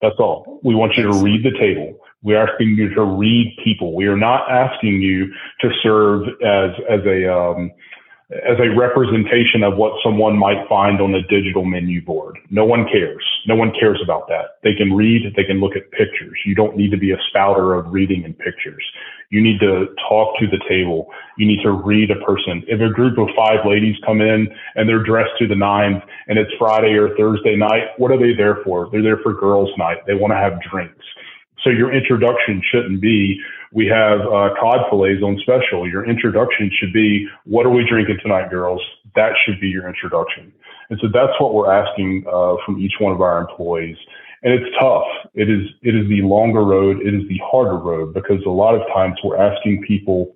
[0.01, 0.61] That's all.
[0.65, 1.97] We want you to read the table.
[2.23, 3.95] We're asking you to read people.
[3.95, 7.71] We are not asking you to serve as as a um,
[8.33, 12.39] as a representation of what someone might find on a digital menu board.
[12.51, 13.25] No one cares.
[13.47, 14.57] No one cares about that.
[14.63, 16.39] They can read, they can look at pictures.
[16.47, 18.85] You don't need to be a spouter of reading and pictures.
[19.33, 21.09] You need to talk to the table.
[21.39, 22.63] You need to read a person.
[22.69, 26.39] If a group of five ladies come in and they're dressed to the nines and
[26.39, 28.91] it's Friday or Thursday night, what are they there for?
[28.93, 30.05] They're there for girls' night.
[30.07, 31.07] They want to have drinks.
[31.65, 33.41] So your introduction shouldn't be,
[33.73, 35.89] we have uh, cod fillets on special.
[35.89, 38.83] Your introduction should be, what are we drinking tonight, girls?
[39.17, 40.53] That should be your introduction.
[40.91, 43.97] And so that's what we're asking uh, from each one of our employees.
[44.43, 45.07] And it's tough.
[45.35, 47.01] It is, it is the longer road.
[47.01, 50.35] It is the harder road because a lot of times we're asking people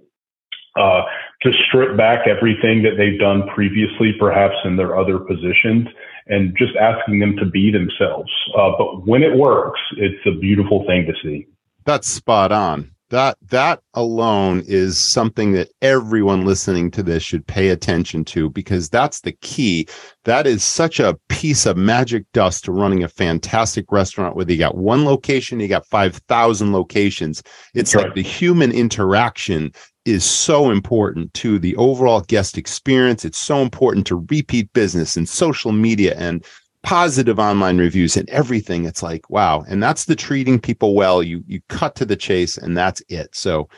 [0.77, 1.03] uh,
[1.43, 5.89] to strip back everything that they've done previously, perhaps in their other positions,
[6.27, 8.31] and just asking them to be themselves.
[8.57, 11.47] Uh, but when it works, it's a beautiful thing to see.
[11.85, 17.69] That's spot on that that alone is something that everyone listening to this should pay
[17.69, 19.87] attention to because that's the key.
[20.25, 24.59] That is such a piece of magic dust to running a fantastic restaurant whether you
[24.59, 27.43] got one location you got 5000 locations.
[27.75, 29.73] It's like the human interaction
[30.05, 33.25] is so important to the overall guest experience.
[33.25, 36.45] It's so important to repeat business and social media and
[36.87, 39.65] positive online reviews and everything it's like wow.
[39.69, 41.21] And that's the treating people well.
[41.21, 43.35] You you cut to the chase and that's it.
[43.35, 43.69] So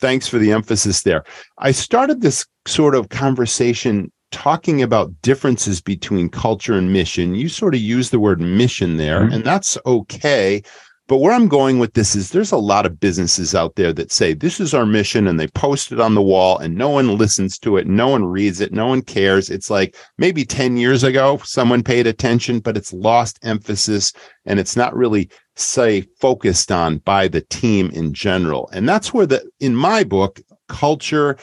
[0.00, 1.22] thanks for the emphasis there.
[1.58, 7.36] I started this sort of conversation talking about differences between culture and mission.
[7.36, 9.34] You sort of use the word mission there mm-hmm.
[9.34, 10.60] and that's okay
[11.08, 14.10] but where I'm going with this is there's a lot of businesses out there that
[14.10, 17.16] say this is our mission and they post it on the wall and no one
[17.16, 17.86] listens to it.
[17.86, 18.72] No one reads it.
[18.72, 19.48] No one cares.
[19.48, 24.12] It's like maybe 10 years ago, someone paid attention, but it's lost emphasis
[24.46, 28.68] and it's not really say focused on by the team in general.
[28.72, 31.36] And that's where the, in my book, culture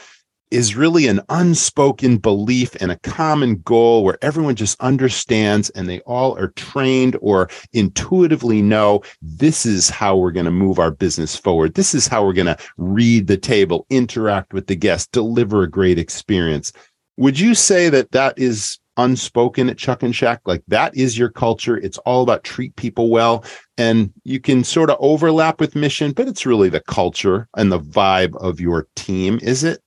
[0.54, 5.98] is really an unspoken belief and a common goal where everyone just understands and they
[6.02, 11.34] all are trained or intuitively know this is how we're going to move our business
[11.36, 11.74] forward.
[11.74, 15.70] This is how we're going to read the table, interact with the guests, deliver a
[15.70, 16.72] great experience.
[17.16, 20.40] Would you say that that is unspoken at Shuckin' Shack?
[20.44, 21.76] Like that is your culture.
[21.76, 23.44] It's all about treat people well.
[23.76, 27.80] And you can sort of overlap with mission, but it's really the culture and the
[27.80, 29.80] vibe of your team, is it?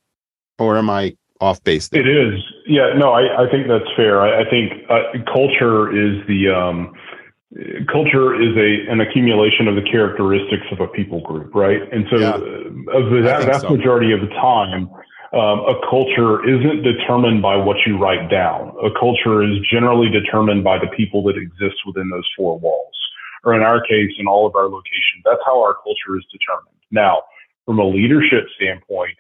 [0.60, 1.90] Or am I off base?
[1.90, 2.02] There?
[2.02, 2.42] It is.
[2.66, 4.22] Yeah, no, I, I think that's fair.
[4.22, 6.94] I, I think uh, culture is the um,
[7.92, 11.82] culture is a an accumulation of the characteristics of a people group, right?
[11.92, 13.70] And so, yeah, uh, of the vast so.
[13.70, 14.90] majority of the time.
[15.34, 18.74] Um, a culture isn't determined by what you write down.
[18.82, 22.96] A culture is generally determined by the people that exist within those four walls.
[23.44, 26.80] Or in our case, in all of our locations, that's how our culture is determined.
[26.92, 27.24] Now,
[27.66, 29.18] from a leadership standpoint,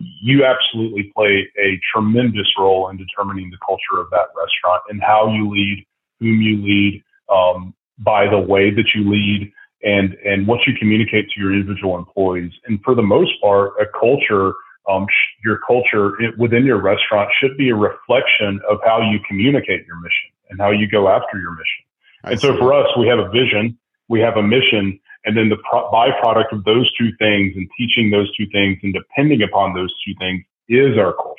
[0.00, 5.32] you absolutely play a tremendous role in determining the culture of that restaurant and how
[5.32, 5.84] you lead,
[6.20, 11.28] whom you lead, um, by the way that you lead, and and what you communicate
[11.30, 12.52] to your individual employees.
[12.66, 14.54] And for the most part, a culture,
[14.88, 19.86] um, sh- your culture within your restaurant should be a reflection of how you communicate
[19.86, 21.84] your mission and how you go after your mission.
[22.24, 25.48] I and so for us, we have a vision, we have a mission, and then
[25.48, 29.74] the pro- byproduct of those two things and teaching those two things and depending upon
[29.74, 31.34] those two things is our culture.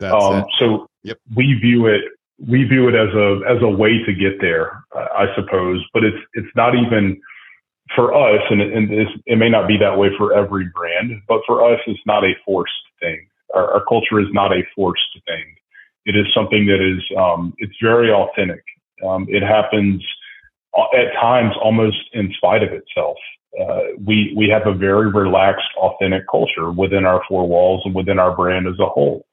[0.00, 1.18] That's Um, so yep.
[1.34, 2.02] we view it
[2.38, 5.84] we view it as a as a way to get there, uh, I suppose.
[5.92, 7.20] But it's it's not even
[7.94, 8.90] for us, and, and
[9.26, 12.32] it may not be that way for every brand, but for us, it's not a
[12.44, 13.28] forced thing.
[13.54, 15.44] Our, our culture is not a forced thing.
[16.06, 18.64] It is something that is um, it's very authentic.
[19.06, 20.04] Um, it happens
[20.94, 23.16] at times almost in spite of itself.
[23.60, 28.18] Uh, we we have a very relaxed, authentic culture within our four walls and within
[28.18, 29.24] our brand as a whole.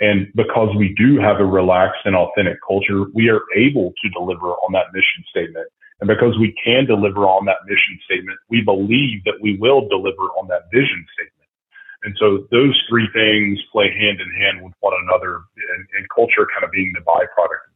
[0.00, 4.52] And because we do have a relaxed and authentic culture, we are able to deliver
[4.64, 5.68] on that mission statement.
[6.00, 10.28] And because we can deliver on that mission statement, we believe that we will deliver
[10.36, 11.48] on that vision statement.
[12.04, 16.46] And so those three things play hand in hand with one another and, and culture
[16.52, 17.75] kind of being the byproduct.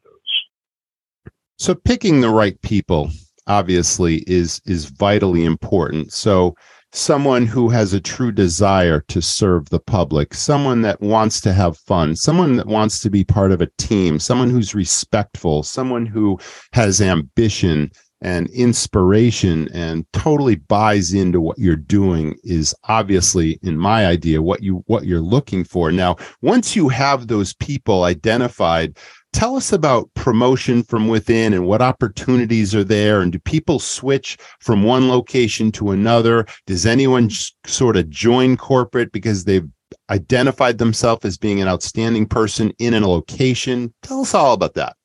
[1.60, 3.10] So picking the right people
[3.46, 6.10] obviously is is vitally important.
[6.10, 6.54] So
[6.94, 11.76] someone who has a true desire to serve the public, someone that wants to have
[11.76, 16.40] fun, someone that wants to be part of a team, someone who's respectful, someone who
[16.72, 17.90] has ambition
[18.22, 24.62] and inspiration and totally buys into what you're doing is obviously in my idea what
[24.62, 25.92] you what you're looking for.
[25.92, 28.98] Now, once you have those people identified,
[29.32, 34.36] tell us about promotion from within and what opportunities are there and do people switch
[34.60, 36.46] from one location to another?
[36.66, 37.30] Does anyone
[37.66, 39.68] sort of join corporate because they've
[40.10, 43.92] identified themselves as being an outstanding person in a location?
[44.02, 44.96] Tell us all about that.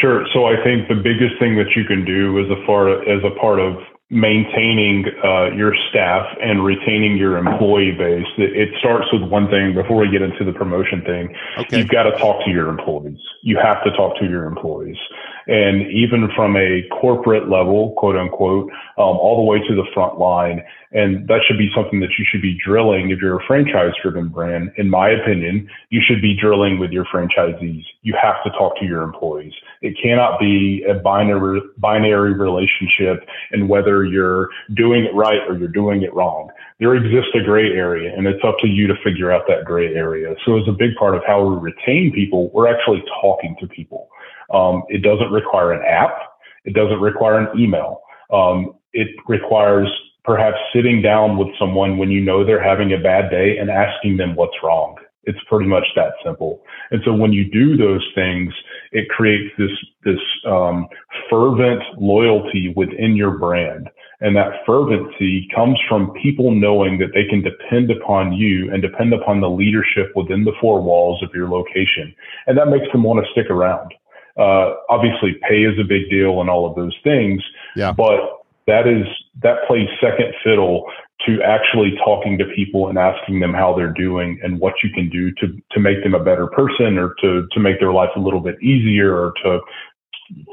[0.00, 0.26] Sure.
[0.32, 3.38] So i think the biggest thing that you can do as a part as a
[3.38, 3.76] part of
[4.12, 8.26] maintaining uh, your staff and retaining your employee base.
[8.36, 11.34] It, it, starts with one thing before we get into the promotion thing.
[11.56, 11.78] Okay.
[11.78, 13.18] You've got to talk to your employees.
[13.40, 14.98] You have to talk to your employees.
[15.46, 20.18] And even from a corporate level, quote unquote, um, all the way to the front
[20.18, 20.62] line.
[20.92, 24.28] And that should be something that you should be drilling if you're a franchise driven
[24.28, 24.72] brand.
[24.76, 27.84] In my opinion, you should be drilling with your franchisees.
[28.02, 29.54] You have to talk to your employees.
[29.80, 35.68] It cannot be a binary, binary relationship and whether you're doing it right or you're
[35.68, 36.50] doing it wrong.
[36.78, 39.94] There exists a gray area and it's up to you to figure out that gray
[39.94, 40.34] area.
[40.44, 44.08] So as a big part of how we retain people, we're actually talking to people.
[44.52, 46.16] Um, it doesn't require an app.
[46.64, 48.02] It doesn't require an email.
[48.32, 49.88] Um, it requires
[50.24, 54.16] perhaps sitting down with someone when you know they're having a bad day and asking
[54.16, 54.96] them what's wrong.
[55.24, 56.62] It's pretty much that simple.
[56.90, 58.52] And so when you do those things,
[58.90, 59.70] it creates this
[60.04, 60.88] this um,
[61.30, 63.88] fervent loyalty within your brand.
[64.20, 69.12] And that fervency comes from people knowing that they can depend upon you and depend
[69.12, 72.14] upon the leadership within the four walls of your location.
[72.46, 73.92] And that makes them want to stick around.
[74.38, 77.42] Uh, obviously, pay is a big deal and all of those things.
[77.76, 77.92] Yeah.
[77.92, 78.20] But
[78.66, 79.06] that is
[79.42, 80.86] that plays second fiddle
[81.26, 85.08] to actually talking to people and asking them how they're doing and what you can
[85.08, 88.20] do to to make them a better person or to to make their life a
[88.20, 89.60] little bit easier or to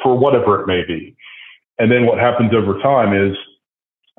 [0.04, 1.16] for whatever it may be.
[1.78, 3.38] And then what happens over time is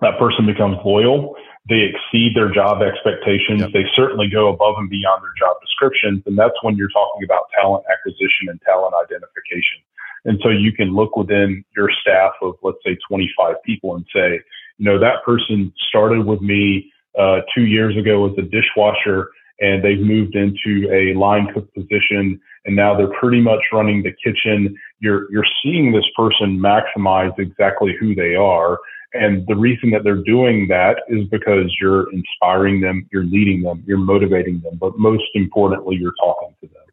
[0.00, 1.34] that person becomes loyal
[1.68, 3.60] they exceed their job expectations.
[3.60, 3.70] Yep.
[3.72, 6.22] They certainly go above and beyond their job descriptions.
[6.26, 9.78] And that's when you're talking about talent acquisition and talent identification.
[10.24, 14.40] And so you can look within your staff of, let's say, 25 people and say,
[14.78, 19.30] you know, that person started with me uh, two years ago as a dishwasher
[19.60, 24.12] and they've moved into a line cook position and now they're pretty much running the
[24.12, 24.74] kitchen.
[25.00, 28.78] You're, you're seeing this person maximize exactly who they are
[29.12, 33.82] and the reason that they're doing that is because you're inspiring them, you're leading them,
[33.86, 36.84] you're motivating them, but most importantly, you're talking to them.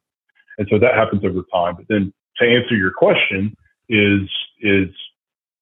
[0.58, 1.76] And so that happens over time.
[1.76, 3.56] But then to answer your question
[3.90, 4.22] is,
[4.62, 4.90] is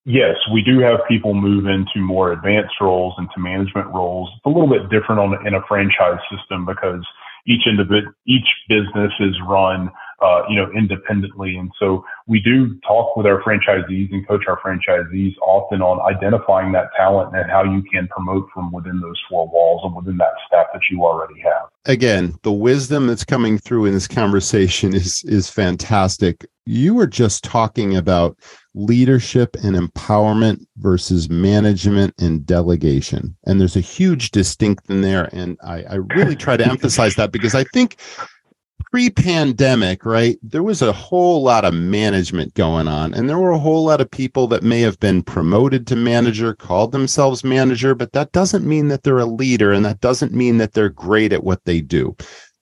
[0.05, 4.29] yes, we do have people move into more advanced roles, into management roles.
[4.37, 7.05] It's a little bit different on in a franchise system because
[7.47, 9.91] each individual, each business is run
[10.21, 11.57] uh, you know, independently.
[11.57, 16.71] And so we do talk with our franchisees and coach our franchisees often on identifying
[16.71, 20.33] that talent and how you can promote from within those four walls and within that
[20.47, 21.67] staff that you already have.
[21.85, 26.45] Again, the wisdom that's coming through in this conversation is is fantastic.
[26.65, 28.39] You were just talking about
[28.73, 33.35] leadership and empowerment versus management and delegation.
[33.45, 35.29] And there's a huge distinction there.
[35.31, 37.97] And I, I really try to emphasize that because I think
[38.95, 43.59] pre-pandemic, right, there was a whole lot of management going on, and there were a
[43.59, 48.13] whole lot of people that may have been promoted to manager, called themselves manager, but
[48.13, 51.43] that doesn't mean that they're a leader, and that doesn't mean that they're great at
[51.43, 52.15] what they do.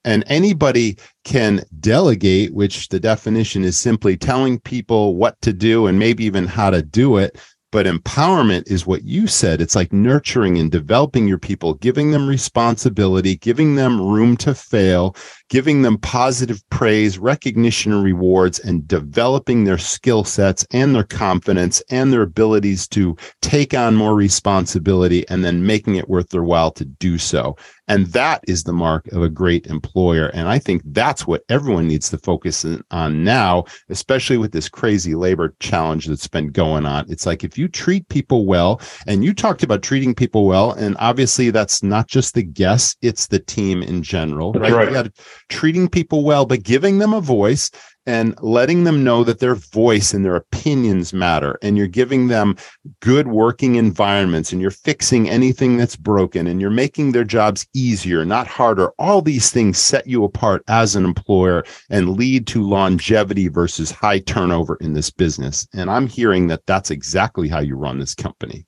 [0.06, 6.00] And anybody can delegate, which the definition is simply telling people what to do and
[6.00, 7.40] maybe even how to do it.
[7.74, 9.60] But empowerment is what you said.
[9.60, 15.16] It's like nurturing and developing your people, giving them responsibility, giving them room to fail,
[15.50, 21.82] giving them positive praise, recognition, and rewards, and developing their skill sets and their confidence
[21.90, 26.70] and their abilities to take on more responsibility and then making it worth their while
[26.74, 27.58] to do so.
[27.88, 30.28] And that is the mark of a great employer.
[30.28, 35.16] And I think that's what everyone needs to focus on now, especially with this crazy
[35.16, 37.06] labor challenge that's been going on.
[37.10, 40.96] It's like if you treat people well, and you talked about treating people well, and
[41.00, 44.72] obviously that's not just the guests, it's the team in general, right?
[44.72, 45.12] right.
[45.50, 47.70] Treating people well, but giving them a voice
[48.06, 52.56] and letting them know that their voice and their opinions matter and you're giving them
[53.00, 58.26] good working environments and you're fixing anything that's broken and you're making their jobs easier
[58.26, 58.92] not harder.
[59.00, 64.20] All these things set you apart as an employer and lead to longevity versus high
[64.20, 65.68] turnover in this business.
[65.74, 68.66] And i'm hearing that that's exactly how you run this company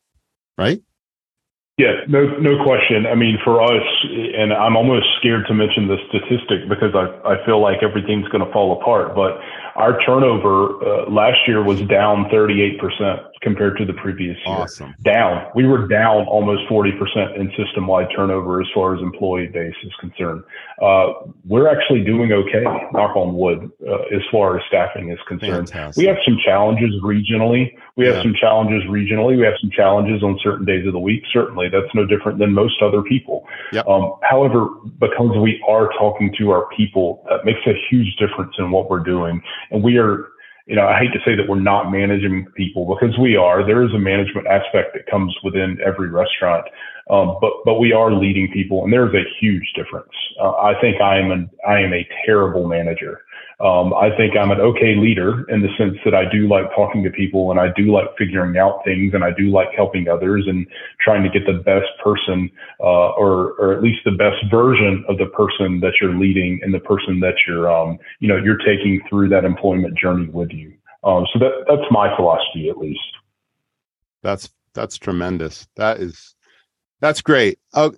[0.57, 0.81] right
[1.78, 3.05] yeah, no, no question.
[3.05, 7.45] I mean, for us, and I'm almost scared to mention the statistic because I, I
[7.45, 9.13] feel like everything's going to fall apart.
[9.13, 9.41] But
[9.76, 12.80] our turnover uh, last year was down 38%
[13.41, 14.55] compared to the previous year.
[14.55, 14.95] Awesome.
[15.03, 15.51] Down.
[15.53, 19.91] We were down almost 40% in system wide turnover as far as employee base is
[19.99, 20.45] concerned.
[20.82, 21.07] Uh,
[21.43, 22.63] we're actually doing okay,
[22.93, 25.69] knock on wood, uh, as far as staffing is concerned.
[25.69, 26.01] Fantastic.
[26.01, 27.76] We have some challenges regionally.
[27.98, 28.24] We have yeah.
[28.24, 29.38] some challenges regionally.
[29.38, 31.24] We have some challenges on certain days of the week.
[31.32, 33.46] Certainly, that's no different than most other people.
[33.72, 33.88] Yep.
[33.88, 34.68] Um, however,
[35.00, 39.00] because we are talking to our people, that makes a huge difference in what we're
[39.00, 39.41] doing.
[39.72, 40.28] And we are
[40.66, 43.66] you know, I hate to say that we're not managing people because we are.
[43.66, 46.66] There is a management aspect that comes within every restaurant,
[47.10, 50.12] um, but but we are leading people, and there's a huge difference.
[50.39, 53.22] Uh, I think I am an I am a terrible manager.
[53.62, 57.03] Um, I think I'm an okay leader in the sense that I do like talking
[57.03, 60.43] to people and I do like figuring out things and I do like helping others
[60.45, 60.68] and
[60.99, 62.51] trying to get the best person,
[62.82, 66.74] uh, or, or at least the best version of the person that you're leading and
[66.74, 70.74] the person that you're, um, you know, you're taking through that employment journey with you.
[71.06, 72.99] Um, so that, that's my philosophy at least.
[74.22, 75.66] That's, that's tremendous.
[75.78, 76.34] That is,
[77.02, 77.60] that's great.
[77.74, 77.91] Uh,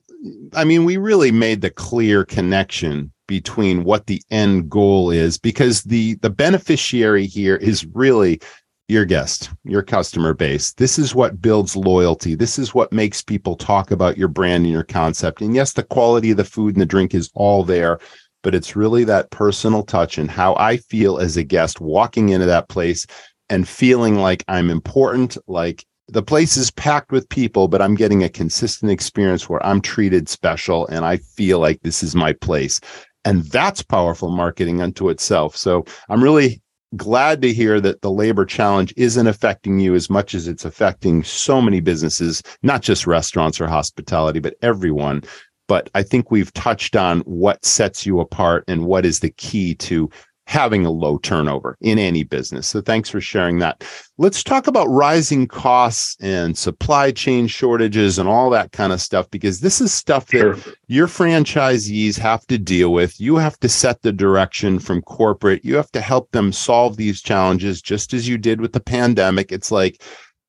[0.54, 5.84] I mean, we really made the clear connection between what the end goal is because
[5.84, 8.40] the the beneficiary here is really
[8.88, 10.74] your guest, your customer base.
[10.74, 12.36] This is what builds loyalty.
[12.36, 15.42] This is what makes people talk about your brand and your concept.
[15.42, 18.00] And yes, the quality of the food and the drink is all there,
[18.44, 22.46] but it's really that personal touch and how I feel as a guest walking into
[22.46, 23.06] that place
[23.50, 28.24] and feeling like I'm important, like the place is packed with people, but I'm getting
[28.24, 32.80] a consistent experience where I'm treated special and I feel like this is my place.
[33.26, 35.58] And that's powerful marketing unto itself.
[35.58, 36.62] So I'm really
[36.96, 41.24] glad to hear that the labor challenge isn't affecting you as much as it's affecting
[41.24, 45.24] so many businesses, not just restaurants or hospitality, but everyone.
[45.68, 49.76] But I think we've touched on what sets you apart and what is the key
[49.76, 50.10] to
[50.48, 52.66] having a low turnover in any business.
[52.66, 53.84] So thanks for sharing that.
[54.18, 59.30] Let's talk about rising costs and supply chain shortages and all that kind of stuff,
[59.30, 60.74] because this is stuff that sure.
[60.88, 63.20] your franchisees have to deal with.
[63.20, 65.66] You have to set the direction from corporate.
[65.66, 69.52] You have to help them solve these challenges, just as you did with the pandemic.
[69.52, 70.02] It's like,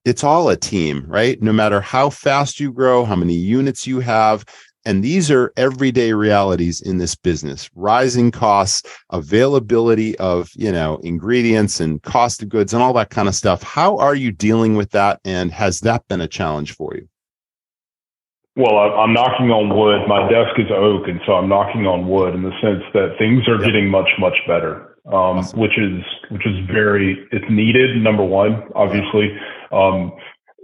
[0.05, 1.43] it's all a team, right?
[1.43, 4.45] No matter how fast you grow, how many units you have,
[4.89, 11.79] and these are everyday realities in this business rising costs, availability of, you know, ingredients
[11.79, 13.63] and cost of goods and all that kind of stuff.
[13.63, 15.21] How are you dealing with that?
[15.27, 17.07] And has that been a challenge for you?
[18.57, 20.09] Well, I'm knocking on wood.
[20.09, 23.47] My desk is oak, and so I'm knocking on wood in the sense that things
[23.47, 25.61] are getting much, much better, um, awesome.
[25.61, 28.03] which is which is very it's needed.
[28.03, 29.37] Number one, obviously,
[29.71, 30.13] um,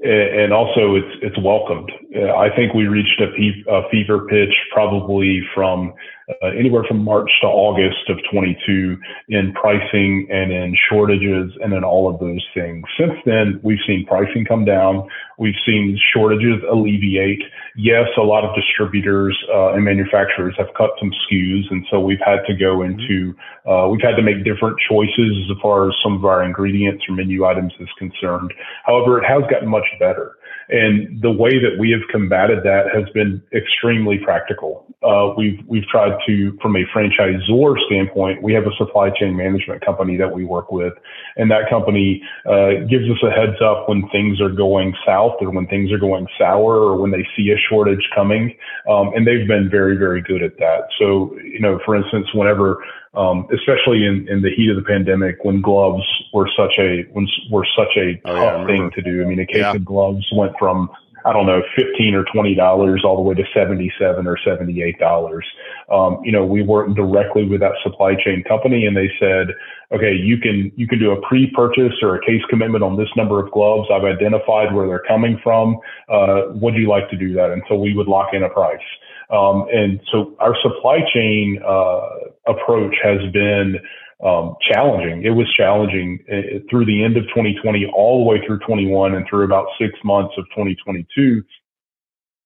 [0.04, 1.90] and also it's it's welcomed.
[2.14, 5.94] Uh, I think we reached a, pe- a fever pitch probably from
[6.28, 8.96] uh, anywhere from March to August of 22
[9.28, 12.84] in pricing and in shortages and in all of those things.
[12.98, 15.08] Since then, we've seen pricing come down.
[15.38, 17.42] We've seen shortages alleviate.
[17.76, 22.22] Yes, a lot of distributors uh, and manufacturers have cut some SKUs, and so we've
[22.24, 22.98] had to go mm-hmm.
[23.00, 27.04] into uh, we've had to make different choices as far as some of our ingredients
[27.08, 28.52] or menu items is concerned.
[28.84, 30.36] However, it has gotten much better.
[30.68, 34.86] And the way that we have combated that has been extremely practical.
[35.02, 39.84] Uh, we've we've tried to, from a franchisor standpoint, we have a supply chain management
[39.84, 40.94] company that we work with,
[41.36, 45.50] and that company uh, gives us a heads up when things are going south or
[45.50, 48.56] when things are going sour or when they see a shortage coming.
[48.88, 50.88] Um, and they've been very very good at that.
[50.98, 52.82] So you know, for instance, whenever
[53.16, 57.26] um, especially in, in the heat of the pandemic when gloves were such a when,
[57.50, 59.22] were such a oh, tough yeah, thing to do.
[59.22, 59.74] I mean, a case yeah.
[59.74, 60.90] of gloves went from
[61.24, 64.82] I don't know fifteen or twenty dollars all the way to seventy seven or seventy
[64.82, 65.46] eight dollars.
[65.90, 69.48] Um, you know, we worked directly with that supply chain company, and they said,
[69.92, 73.08] okay, you can you can do a pre purchase or a case commitment on this
[73.16, 73.88] number of gloves.
[73.92, 75.78] I've identified where they're coming from.
[76.10, 77.50] Uh, would you like to do that?
[77.52, 78.78] And so we would lock in a price.
[79.34, 82.08] Um, and so our supply chain uh,
[82.46, 83.76] approach has been
[84.24, 85.24] um, challenging.
[85.24, 89.26] It was challenging uh, through the end of 2020, all the way through 21, and
[89.28, 91.42] through about six months of 2022.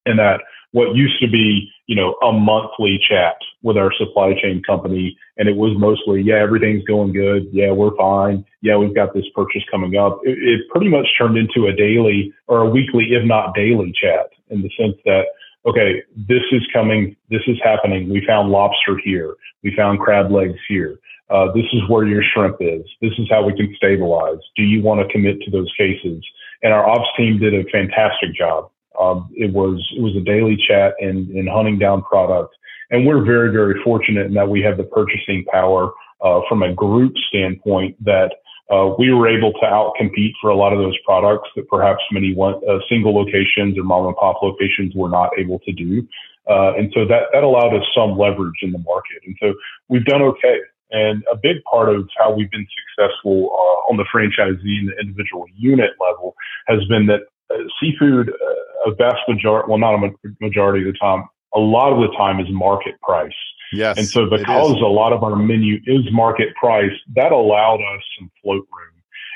[0.07, 0.41] And that
[0.73, 5.17] what used to be, you know, a monthly chat with our supply chain company.
[5.37, 7.49] And it was mostly, yeah, everything's going good.
[7.53, 8.45] Yeah, we're fine.
[8.63, 10.21] Yeah, we've got this purchase coming up.
[10.25, 14.31] It, it pretty much turned into a daily or a weekly, if not daily chat
[14.51, 15.25] in the sense that,
[15.69, 17.17] okay, this is coming.
[17.31, 18.09] This is happening.
[18.09, 19.35] We found lobster here.
[19.63, 20.99] We found crab legs here.
[21.31, 22.83] Uh, this is where your shrimp is.
[23.03, 24.39] This is how we can stabilize.
[24.57, 26.25] Do you want to commit to those cases?
[26.63, 28.71] And our ops team did a fantastic job.
[28.99, 32.55] Um, it was it was a daily chat and, and hunting down product.
[32.91, 35.93] And we're very very fortunate in that we have the purchasing power
[36.23, 38.33] uh, from a group standpoint that
[38.71, 42.35] uh, we were able to outcompete for a lot of those products that perhaps many
[42.35, 46.07] one, uh, single locations or mom and pop locations were not able to do.
[46.49, 49.19] Uh, and so that, that allowed us some leverage in the market.
[49.25, 49.55] And so
[49.89, 50.59] we've done okay.
[50.91, 52.67] And a big part of how we've been
[52.97, 56.35] successful uh, on the franchisee and the individual unit level
[56.67, 60.99] has been that uh, seafood, uh, a vast majority, well, not a majority of the
[60.99, 63.33] time, a lot of the time is market price.
[63.73, 63.99] Yes.
[63.99, 68.31] And so because a lot of our menu is market price, that allowed us some
[68.43, 68.95] float room.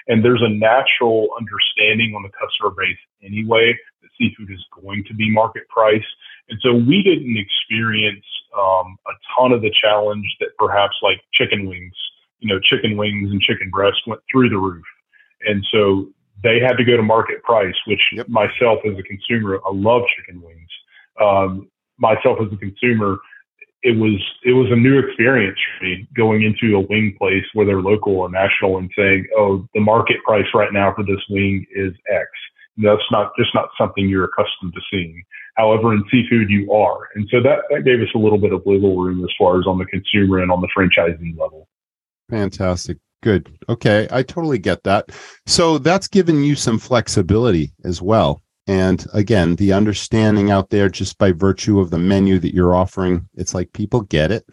[0.08, 5.14] And there's a natural understanding on the customer base anyway that seafood is going to
[5.14, 6.04] be market price.
[6.48, 8.24] And so we didn't experience
[8.58, 11.94] um, a ton of the challenge that perhaps like chicken wings,
[12.40, 14.84] you know, chicken wings and chicken breast went through the roof.
[15.44, 16.08] And so
[16.42, 18.28] they had to go to market price, which yep.
[18.28, 20.68] myself as a consumer, I love chicken wings.
[21.20, 23.18] Um, myself as a consumer,
[23.82, 27.66] it was it was a new experience for me going into a wing place where
[27.66, 31.66] they're local or national and saying, "Oh, the market price right now for this wing
[31.74, 32.28] is X."
[32.78, 35.22] That's not just not something you're accustomed to seeing.
[35.56, 38.64] However, in seafood, you are, and so that that gave us a little bit of
[38.64, 41.68] wiggle room as far as on the consumer and on the franchisee level.
[42.30, 42.98] Fantastic.
[43.22, 43.56] Good.
[43.68, 44.08] Okay.
[44.10, 45.10] I totally get that.
[45.46, 48.42] So that's given you some flexibility as well.
[48.66, 53.28] And again, the understanding out there just by virtue of the menu that you're offering,
[53.34, 54.44] it's like people get it.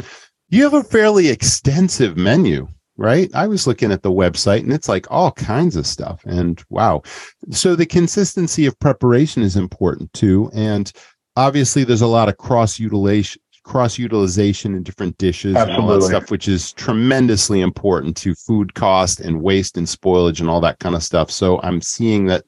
[0.50, 3.30] You have a fairly extensive menu, right?
[3.36, 6.24] I was looking at the website and it's like all kinds of stuff.
[6.26, 7.04] And wow.
[7.52, 10.50] So the consistency of preparation is important too.
[10.56, 10.92] And
[11.36, 15.84] obviously, there's a lot of cross utilization cross utilization in different dishes Absolutely.
[15.84, 20.40] and all that stuff, which is tremendously important to food cost and waste and spoilage
[20.40, 21.30] and all that kind of stuff.
[21.30, 22.46] So I'm seeing that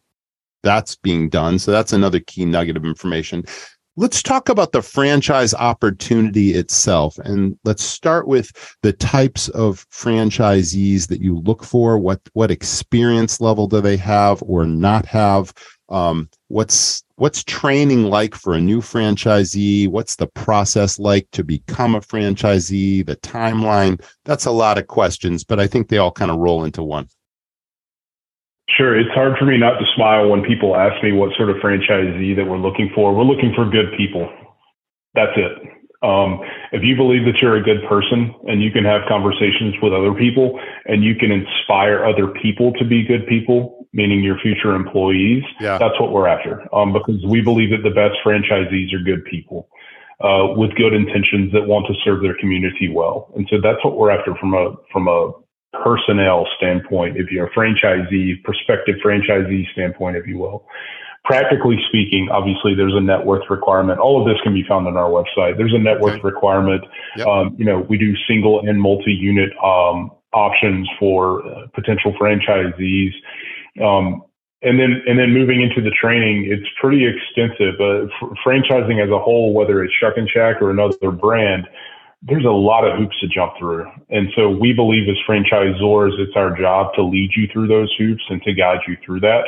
[0.64, 1.60] that's being done.
[1.60, 3.44] So that's another key nugget of information.
[3.98, 7.18] Let's talk about the franchise opportunity itself.
[7.20, 8.52] And let's start with
[8.84, 11.98] the types of franchisees that you look for.
[11.98, 15.54] What, what experience level do they have or not have?
[15.90, 19.90] Um, what's what's training like for a new franchisee?
[19.90, 23.06] What's the process like to become a franchisee?
[23.06, 24.02] The timeline?
[24.24, 27.10] That's a lot of questions, but I think they all kind of roll into one.
[28.78, 28.98] Sure.
[28.98, 32.36] It's hard for me not to smile when people ask me what sort of franchisee
[32.36, 33.14] that we're looking for.
[33.14, 34.30] We're looking for good people.
[35.14, 35.52] That's it.
[36.04, 36.40] Um,
[36.72, 40.14] if you believe that you're a good person and you can have conversations with other
[40.14, 45.44] people and you can inspire other people to be good people, meaning your future employees,
[45.60, 45.78] yeah.
[45.78, 46.64] that's what we're after.
[46.74, 49.68] Um, because we believe that the best franchisees are good people.
[50.22, 53.34] Uh, with good intentions that want to serve their community well.
[53.36, 55.32] And so that's what we're after from a, from a
[55.74, 60.66] personnel standpoint, if you're a franchisee, prospective franchisee standpoint, if you will.
[61.24, 64.00] Practically speaking, obviously there's a net worth requirement.
[64.00, 65.56] All of this can be found on our website.
[65.58, 66.04] There's a net okay.
[66.04, 66.84] worth requirement.
[67.16, 67.28] Yep.
[67.28, 73.12] Um, you know, we do single and multi-unit um, options for uh, potential franchisees.
[73.82, 74.24] Um,
[74.64, 77.80] and then, and then moving into the training, it's pretty extensive.
[77.80, 81.68] Uh, f- franchising as a whole, whether it's Shuckin' Shack or another brand,
[82.24, 83.90] there's a lot of hoops to jump through.
[84.10, 88.22] And so we believe as franchisors, it's our job to lead you through those hoops
[88.30, 89.42] and to guide you through that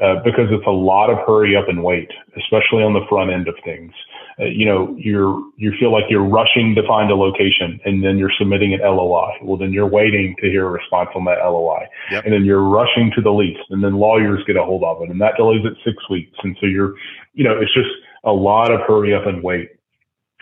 [0.00, 2.08] uh, because it's a lot of hurry up and wait,
[2.38, 3.92] especially on the front end of things.
[4.38, 8.16] Uh, you know, you're, you feel like you're rushing to find a location and then
[8.16, 9.32] you're submitting an LOI.
[9.42, 11.82] Well, then you're waiting to hear a response on that LOI.
[12.12, 12.26] Yep.
[12.26, 15.10] And then you're rushing to the lease and then lawyers get a hold of it
[15.10, 16.38] and that delays it six weeks.
[16.44, 16.94] And so you're,
[17.34, 17.90] you know, it's just
[18.22, 19.70] a lot of hurry up and wait.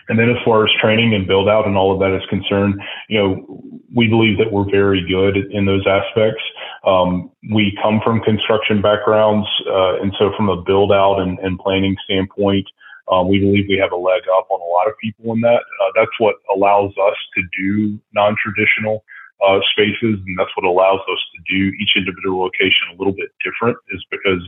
[0.09, 2.81] And then as far as training and build out and all of that is concerned,
[3.07, 3.61] you know,
[3.93, 6.41] we believe that we're very good in those aspects.
[6.85, 11.57] Um, we come from construction backgrounds, uh, and so from a build out and, and
[11.59, 12.65] planning standpoint,
[13.11, 15.61] um, we believe we have a leg up on a lot of people in that.
[15.81, 19.03] Uh, that's what allows us to do non-traditional
[19.45, 23.29] uh, spaces, and that's what allows us to do each individual location a little bit
[23.43, 23.77] different.
[23.91, 24.41] Is because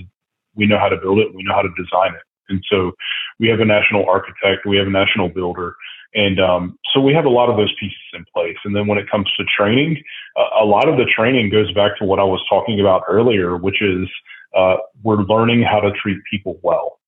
[0.55, 2.21] we know how to build it, we know how to design it.
[2.51, 2.91] And so
[3.39, 5.75] we have a national architect, we have a national builder.
[6.13, 8.57] And um, so we have a lot of those pieces in place.
[8.65, 10.03] And then when it comes to training,
[10.35, 13.55] uh, a lot of the training goes back to what I was talking about earlier,
[13.55, 14.09] which is
[14.55, 16.99] uh, we're learning how to treat people well.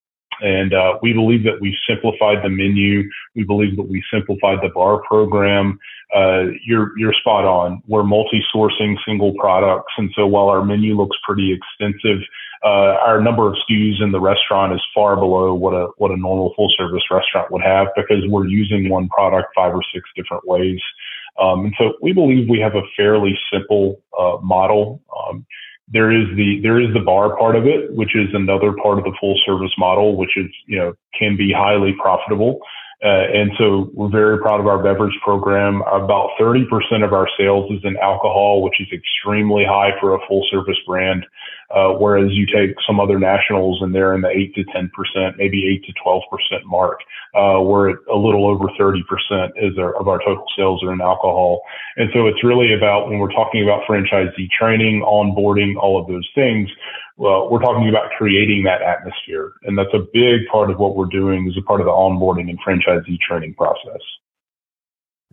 [0.41, 3.03] And uh, we believe that we've simplified the menu.
[3.35, 5.79] We believe that we simplified the bar program.
[6.15, 7.81] Uh, you're you're spot on.
[7.87, 12.19] We're multi-sourcing single products, and so while our menu looks pretty extensive,
[12.63, 16.17] uh, our number of SKUs in the restaurant is far below what a what a
[16.17, 20.79] normal full-service restaurant would have because we're using one product five or six different ways.
[21.39, 25.01] Um, and so we believe we have a fairly simple uh, model.
[25.17, 25.45] Um,
[25.91, 29.03] there is the there is the bar part of it, which is another part of
[29.03, 32.59] the full service model, which is you know can be highly profitable.
[33.03, 35.81] Uh, and so we're very proud of our beverage program.
[35.91, 36.63] About 30%
[37.03, 41.25] of our sales is in alcohol, which is extremely high for a full service brand.
[41.69, 45.81] Uh, whereas you take some other nationals and they're in the 8 to 10%, maybe
[45.83, 46.99] 8 to 12% mark.
[47.33, 49.01] Uh, we're at a little over 30%
[49.55, 51.61] is our, of our total sales are in alcohol.
[51.97, 56.29] And so it's really about when we're talking about franchisee training, onboarding, all of those
[56.35, 56.69] things,
[57.17, 59.53] well, we're talking about creating that atmosphere.
[59.63, 62.49] And that's a big part of what we're doing as a part of the onboarding
[62.49, 64.01] and franchisee training process.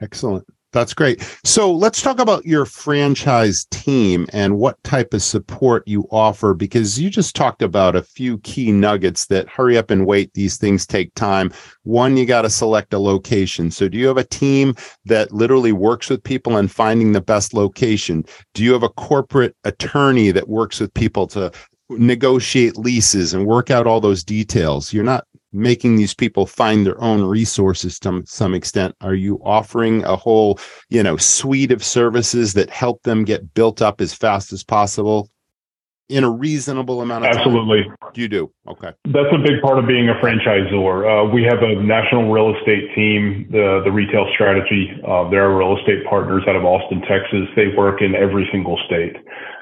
[0.00, 0.46] Excellent.
[0.72, 1.20] That's great.
[1.44, 6.98] So let's talk about your franchise team and what type of support you offer because
[7.00, 10.32] you just talked about a few key nuggets that hurry up and wait.
[10.34, 11.52] These things take time.
[11.82, 13.72] One, you got to select a location.
[13.72, 14.76] So do you have a team
[15.06, 18.24] that literally works with people and finding the best location?
[18.54, 21.50] Do you have a corporate attorney that works with people to
[21.90, 24.92] negotiate leases and work out all those details?
[24.92, 30.04] You're not making these people find their own resources to some extent are you offering
[30.04, 30.58] a whole
[30.90, 35.28] you know suite of services that help them get built up as fast as possible
[36.10, 37.84] in a reasonable amount of absolutely.
[37.84, 38.10] Time?
[38.14, 38.50] you do?
[38.66, 38.92] Okay.
[39.06, 41.06] That's a big part of being a franchisor.
[41.06, 44.90] Uh, we have a national real estate team the the retail strategy.
[45.06, 47.46] Uh, they're real estate partners out of austin texas.
[47.54, 49.16] They work in every single state.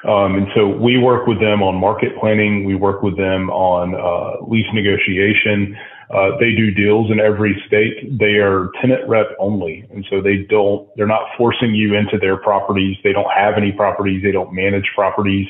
[0.07, 2.65] Um, and so we work with them on market planning.
[2.65, 5.77] We work with them on uh, lease negotiation.
[6.09, 8.17] Uh, they do deals in every state.
[8.17, 10.89] They are tenant rep only, and so they don't.
[10.95, 12.97] They're not forcing you into their properties.
[13.03, 14.23] They don't have any properties.
[14.23, 15.45] They don't manage properties,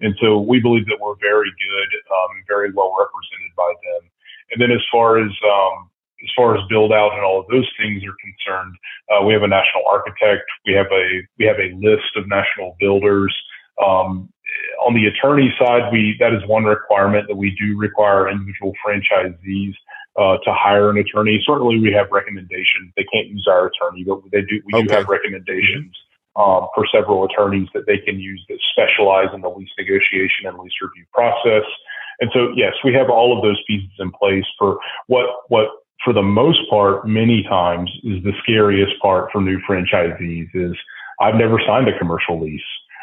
[0.00, 4.10] and so we believe that we're very good, um, very well represented by them.
[4.50, 5.90] And then as far as um,
[6.24, 8.74] as far as build out and all of those things are concerned,
[9.14, 10.42] uh, we have a national architect.
[10.66, 13.32] We have a we have a list of national builders.
[13.78, 14.28] Um,
[14.84, 19.74] on the attorney side, we that is one requirement that we do require individual franchisees
[20.18, 21.42] uh, to hire an attorney.
[21.46, 22.92] Certainly, we have recommendations.
[22.96, 24.60] They can't use our attorney, but they do.
[24.66, 24.86] We okay.
[24.86, 25.94] do have recommendations
[26.36, 30.58] um, for several attorneys that they can use that specialize in the lease negotiation and
[30.58, 31.64] lease review process.
[32.20, 35.68] And so, yes, we have all of those pieces in place for what what
[36.04, 40.76] for the most part, many times is the scariest part for new franchisees is
[41.20, 42.60] I've never signed a commercial lease.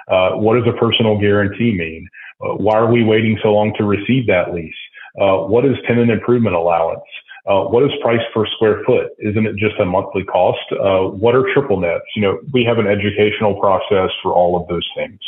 [0.08, 2.08] Uh, what does a personal guarantee mean?
[2.42, 4.74] Uh, why are we waiting so long to receive that lease?
[5.20, 7.04] Uh, what is tenant improvement allowance?
[7.48, 9.08] Uh, what is price per square foot?
[9.20, 10.60] Isn't it just a monthly cost?
[10.72, 12.04] Uh, what are triple nets?
[12.16, 15.20] You know, we have an educational process for all of those things.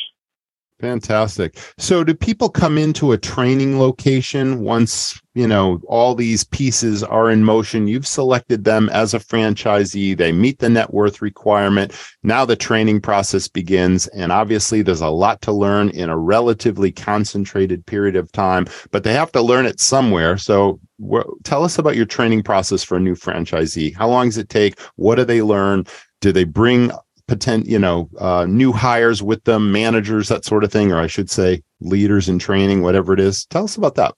[0.79, 1.57] Fantastic.
[1.77, 7.29] So do people come into a training location once, you know, all these pieces are
[7.29, 7.89] in motion?
[7.89, 10.15] You've selected them as a franchisee.
[10.15, 11.93] They meet the net worth requirement.
[12.23, 14.07] Now the training process begins.
[14.07, 19.03] And obviously there's a lot to learn in a relatively concentrated period of time, but
[19.03, 20.37] they have to learn it somewhere.
[20.37, 23.93] So wh- tell us about your training process for a new franchisee.
[23.97, 24.79] How long does it take?
[24.95, 25.83] What do they learn?
[26.21, 26.91] Do they bring
[27.29, 31.07] potent, you know, uh, new hires with them, managers, that sort of thing, or I
[31.07, 33.45] should say, leaders in training, whatever it is.
[33.45, 34.13] Tell us about that.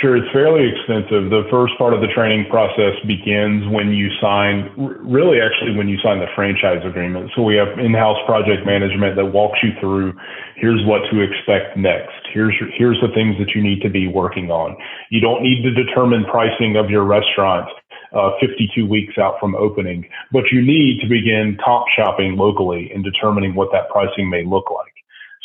[0.00, 1.28] Sure, it's fairly extensive.
[1.28, 5.98] The first part of the training process begins when you sign, really, actually, when you
[5.98, 7.32] sign the franchise agreement.
[7.34, 10.14] So we have in-house project management that walks you through.
[10.56, 12.14] Here's what to expect next.
[12.32, 14.76] Here's here's the things that you need to be working on.
[15.10, 17.68] You don't need to determine pricing of your restaurant
[18.14, 23.02] uh, 52 weeks out from opening, but you need to begin comp shopping locally and
[23.02, 24.92] determining what that pricing may look like.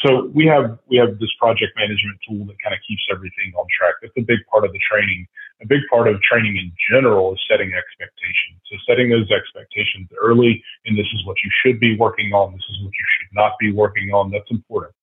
[0.05, 3.65] So we have we have this project management tool that kind of keeps everything on
[3.73, 3.95] track.
[4.01, 5.25] That's a big part of the training.
[5.59, 8.61] A big part of training in general is setting expectations.
[8.69, 12.53] So setting those expectations early, and this is what you should be working on.
[12.53, 14.29] This is what you should not be working on.
[14.29, 14.93] That's important.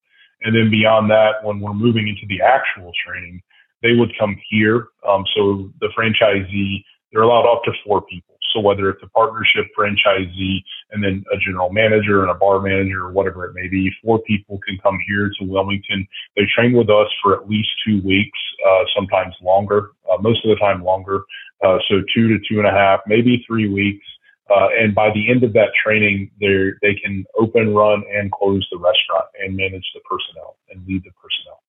[0.43, 3.43] And then beyond that, when we're moving into the actual training,
[3.83, 4.89] they would come here.
[5.09, 6.85] Um, so the franchisee
[7.15, 8.35] they're allowed up to four people.
[8.53, 13.07] So whether it's a partnership franchisee and then a general manager and a bar manager
[13.07, 16.07] or whatever it may be, four people can come here to Wilmington.
[16.37, 18.39] They train with us for at least two weeks.
[18.67, 21.23] uh, sometimes longer, uh, most of the time longer.
[21.65, 24.05] Uh, so two to two and a half, maybe three weeks.
[24.51, 28.67] Uh, and by the end of that training, they they can open, run, and close
[28.71, 31.63] the restaurant and manage the personnel and lead the personnel.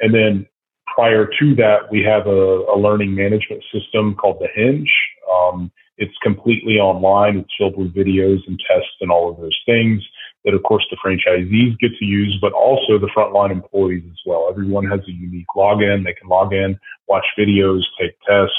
[0.00, 0.46] And then
[0.94, 4.90] prior to that, we have a, a learning management system called the Hinge.
[5.30, 7.38] Um, it's completely online.
[7.38, 10.02] It's filled with videos and tests and all of those things
[10.44, 14.48] that, of course, the franchisees get to use, but also the frontline employees as well.
[14.50, 16.04] Everyone has a unique login.
[16.04, 18.54] They can log in, watch videos, take tests,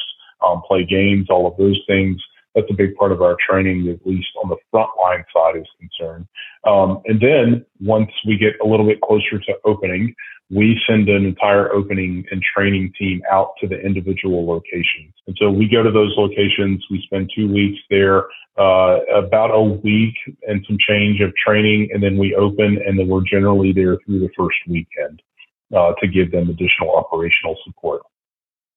[0.46, 2.22] um, play games, all of those things.
[2.56, 6.28] That's a big part of our training, at least on the frontline side is concerned.
[6.66, 10.14] Um, and then once we get a little bit closer to opening,
[10.50, 15.14] we send an entire opening and training team out to the individual locations.
[15.26, 16.86] And so we go to those locations.
[16.92, 18.26] We spend two weeks there,
[18.58, 20.14] uh, about a week
[20.48, 24.20] and some change of training, and then we open, and then we're generally there through
[24.20, 25.22] the first weekend
[25.76, 28.04] uh, to give them additional operational support.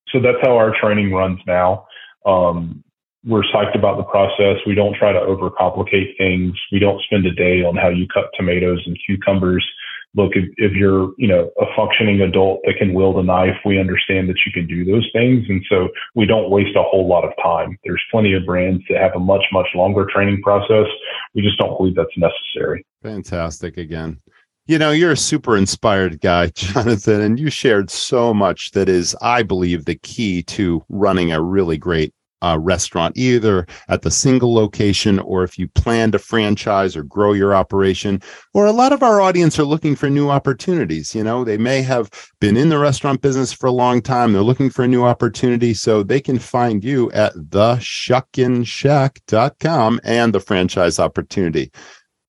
[0.09, 1.87] So that's how our training runs now.
[2.25, 2.83] Um,
[3.27, 4.57] we're psyched about the process.
[4.67, 6.55] We don't try to overcomplicate things.
[6.71, 9.67] We don't spend a day on how you cut tomatoes and cucumbers.
[10.15, 13.79] Look, if, if, you're, you know, a functioning adult that can wield a knife, we
[13.79, 15.45] understand that you can do those things.
[15.49, 17.77] And so we don't waste a whole lot of time.
[17.85, 20.87] There's plenty of brands that have a much, much longer training process.
[21.35, 22.87] We just don't believe that's necessary.
[23.03, 24.21] Fantastic again.
[24.69, 29.17] You know, you're a super inspired guy, Jonathan, and you shared so much that is,
[29.21, 34.53] I believe, the key to running a really great uh, restaurant, either at the single
[34.55, 38.21] location or if you plan to franchise or grow your operation.
[38.55, 41.15] Or a lot of our audience are looking for new opportunities.
[41.15, 42.11] You know, they may have
[42.41, 44.33] been in the restaurant business for a long time.
[44.33, 45.75] They're looking for a new opportunity.
[45.75, 51.71] So they can find you at theshuckinshack.com and the franchise opportunity.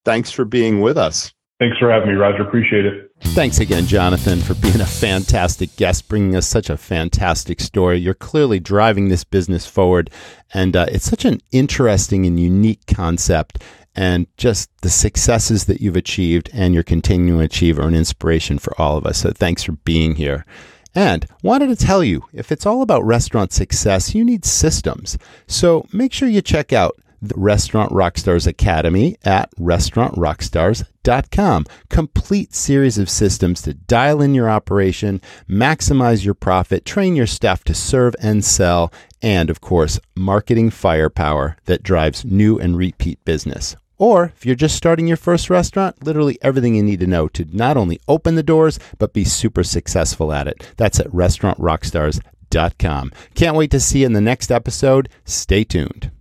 [0.05, 1.34] Thanks for being with us.
[1.60, 2.43] Thanks for having me, Roger.
[2.43, 3.07] Appreciate it.
[3.22, 7.97] Thanks again, Jonathan, for being a fantastic guest, bringing us such a fantastic story.
[7.99, 10.09] You're clearly driving this business forward,
[10.53, 13.63] and uh, it's such an interesting and unique concept.
[13.95, 18.59] And just the successes that you've achieved and you're continuing to achieve are an inspiration
[18.59, 19.18] for all of us.
[19.20, 20.45] So thanks for being here.
[20.93, 25.18] And wanted to tell you if it's all about restaurant success, you need systems.
[25.47, 31.65] So make sure you check out the Restaurant Rockstars Academy at restaurantrockstars.com.
[31.89, 37.63] Complete series of systems to dial in your operation, maximize your profit, train your staff
[37.65, 38.91] to serve and sell,
[39.22, 43.76] and of course, marketing firepower that drives new and repeat business.
[43.97, 47.45] Or if you're just starting your first restaurant, literally everything you need to know to
[47.51, 50.72] not only open the doors, but be super successful at it.
[50.78, 53.11] That's at restaurantrockstars.com.
[53.34, 55.09] Can't wait to see you in the next episode.
[55.26, 56.11] Stay tuned.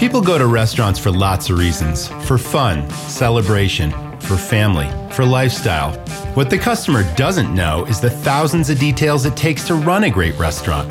[0.00, 3.90] People go to restaurants for lots of reasons for fun, celebration,
[4.20, 5.92] for family, for lifestyle.
[6.32, 10.10] What the customer doesn't know is the thousands of details it takes to run a
[10.10, 10.88] great restaurant.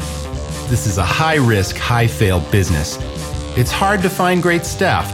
[0.70, 3.00] This is a high risk, high fail business.
[3.58, 5.08] It's hard to find great staff.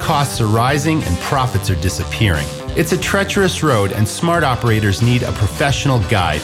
[0.00, 2.46] Costs are rising and profits are disappearing.
[2.78, 6.40] It's a treacherous road, and smart operators need a professional guide.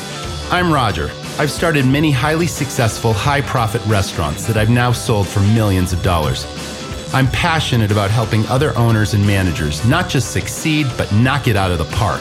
[0.51, 1.11] I'm Roger.
[1.39, 6.03] I've started many highly successful, high profit restaurants that I've now sold for millions of
[6.03, 6.45] dollars.
[7.13, 11.73] I'm passionate about helping other owners and managers not just succeed, but knock it out
[11.73, 12.21] of the park.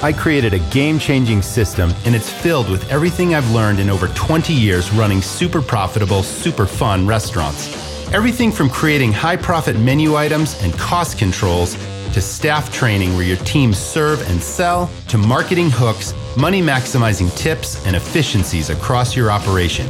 [0.00, 4.06] I created a game changing system, and it's filled with everything I've learned in over
[4.08, 7.66] 20 years running super profitable, super fun restaurants.
[8.12, 11.74] Everything from creating high profit menu items and cost controls
[12.12, 17.84] to staff training where your teams serve and sell to marketing hooks, money maximizing tips,
[17.86, 19.86] and efficiencies across your operation.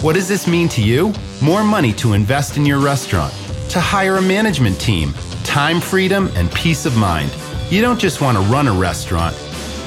[0.00, 1.12] What does this mean to you?
[1.42, 3.34] More money to invest in your restaurant,
[3.70, 7.34] to hire a management team, time freedom, and peace of mind.
[7.68, 9.36] You don't just want to run a restaurant,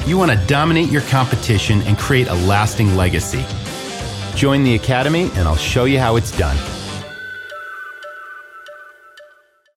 [0.06, 3.42] you want to dominate your competition and create a lasting legacy.
[4.36, 6.58] Join the Academy, and I'll show you how it's done.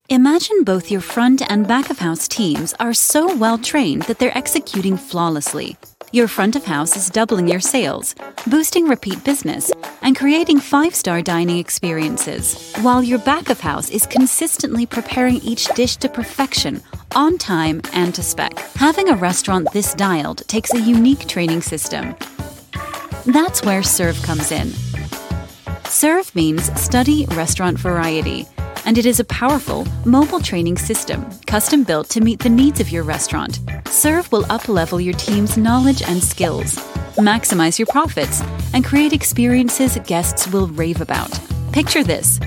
[0.09, 4.37] Imagine both your front and back of house teams are so well trained that they're
[4.37, 5.77] executing flawlessly.
[6.15, 8.15] Your front of house is doubling your sales,
[8.47, 9.69] boosting repeat business,
[10.01, 15.65] and creating five star dining experiences, while your back of house is consistently preparing each
[15.75, 16.81] dish to perfection,
[17.17, 18.57] on time, and to spec.
[18.75, 22.15] Having a restaurant this dialed takes a unique training system.
[23.25, 24.71] That's where Serve comes in.
[25.89, 28.47] Serve means study restaurant variety
[28.85, 32.89] and it is a powerful, mobile training system, custom built to meet the needs of
[32.89, 33.59] your restaurant.
[33.87, 36.75] Serve will uplevel your team's knowledge and skills,
[37.15, 38.41] maximize your profits,
[38.73, 41.39] and create experiences guests will rave about.
[41.71, 42.39] Picture this.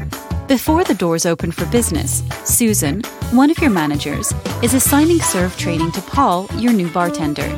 [0.47, 4.32] Before the doors open for business, Susan, one of your managers,
[4.62, 7.49] is assigning serve training to Paul, your new bartender.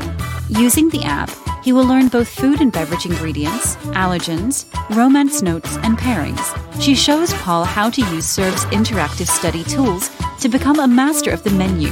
[0.58, 1.30] Using the app,
[1.62, 4.64] He will learn both food and beverage ingredients, allergens,
[4.96, 6.42] romance notes, and pairings.
[6.80, 11.42] She shows Paul how to use Serve's interactive study tools to become a master of
[11.44, 11.90] the menu,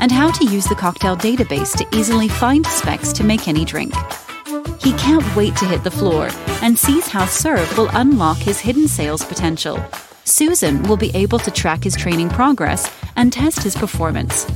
[0.00, 3.94] and how to use the cocktail database to easily find specs to make any drink.
[4.80, 6.28] He can't wait to hit the floor
[6.60, 9.82] and sees how Serve will unlock his hidden sales potential.
[10.24, 14.46] Susan will be able to track his training progress and test his performance.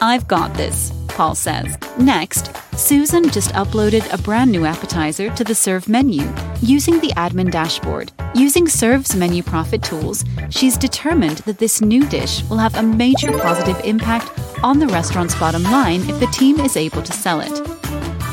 [0.00, 1.76] I've got this, Paul says.
[1.98, 6.22] Next, Susan just uploaded a brand new appetizer to the Serve menu
[6.60, 8.10] using the admin dashboard.
[8.34, 13.30] Using Serve's menu profit tools, she's determined that this new dish will have a major
[13.38, 14.30] positive impact
[14.62, 17.72] on the restaurant's bottom line if the team is able to sell it.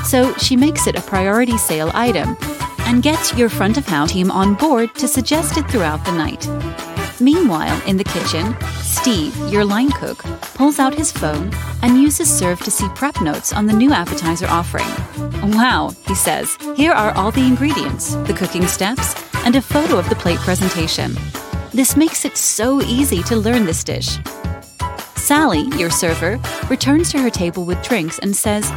[0.05, 2.37] So she makes it a priority sale item
[2.85, 6.47] and gets your front of house team on board to suggest it throughout the night.
[7.21, 10.19] Meanwhile, in the kitchen, Steve, your line cook,
[10.55, 11.51] pulls out his phone
[11.81, 14.87] and uses Serve to see prep notes on the new appetizer offering.
[15.51, 19.15] Wow, he says, here are all the ingredients, the cooking steps,
[19.45, 21.13] and a photo of the plate presentation.
[21.71, 24.17] This makes it so easy to learn this dish.
[25.15, 26.39] Sally, your server,
[26.69, 28.71] returns to her table with drinks and says,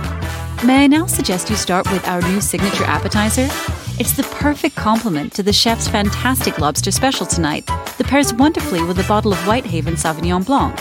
[0.64, 3.48] May I now suggest you start with our new signature appetizer?
[4.00, 8.98] It's the perfect complement to the chef's fantastic lobster special tonight that pairs wonderfully with
[8.98, 10.78] a bottle of Whitehaven Sauvignon Blanc.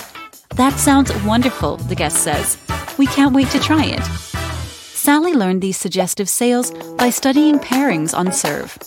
[0.55, 2.57] That sounds wonderful, the guest says.
[2.97, 4.03] We can't wait to try it.
[4.03, 8.78] Sally learned these suggestive sales by studying pairings on Serve.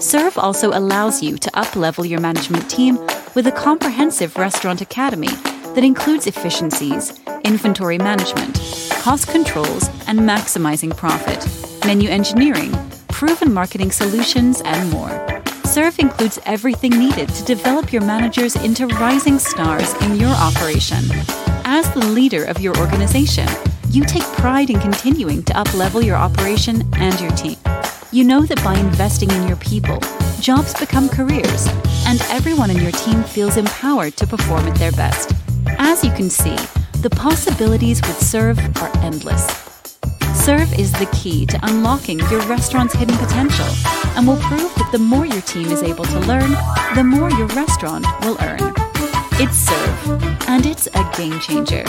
[0.00, 2.96] Serve also allows you to uplevel your management team
[3.34, 5.28] with a comprehensive restaurant academy
[5.74, 8.54] that includes efficiencies, inventory management,
[9.02, 11.46] cost controls, and maximizing profit,
[11.84, 12.72] menu engineering,
[13.08, 15.27] proven marketing solutions, and more.
[15.78, 21.04] Serve includes everything needed to develop your managers into rising stars in your operation.
[21.64, 23.46] As the leader of your organization,
[23.88, 27.56] you take pride in continuing to uplevel your operation and your team.
[28.10, 30.00] You know that by investing in your people,
[30.40, 31.68] jobs become careers,
[32.08, 35.32] and everyone in your team feels empowered to perform at their best.
[35.78, 36.56] As you can see,
[37.02, 39.67] the possibilities with Serve are endless.
[40.48, 43.66] Serve is the key to unlocking your restaurant's hidden potential
[44.16, 46.52] and will prove that the more your team is able to learn,
[46.94, 48.72] the more your restaurant will earn.
[49.34, 51.84] It's Serve, and it's a game changer.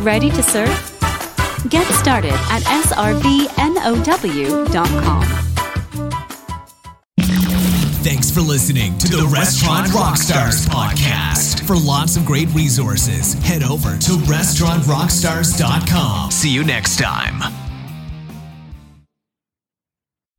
[0.00, 0.76] Ready to serve?
[1.70, 3.84] Get started at srvnow.com.
[8.04, 11.66] Thanks for listening to the Restaurant Rockstars podcast.
[11.66, 16.30] For lots of great resources, head over to restaurantrockstars.com.
[16.30, 17.63] See you next time.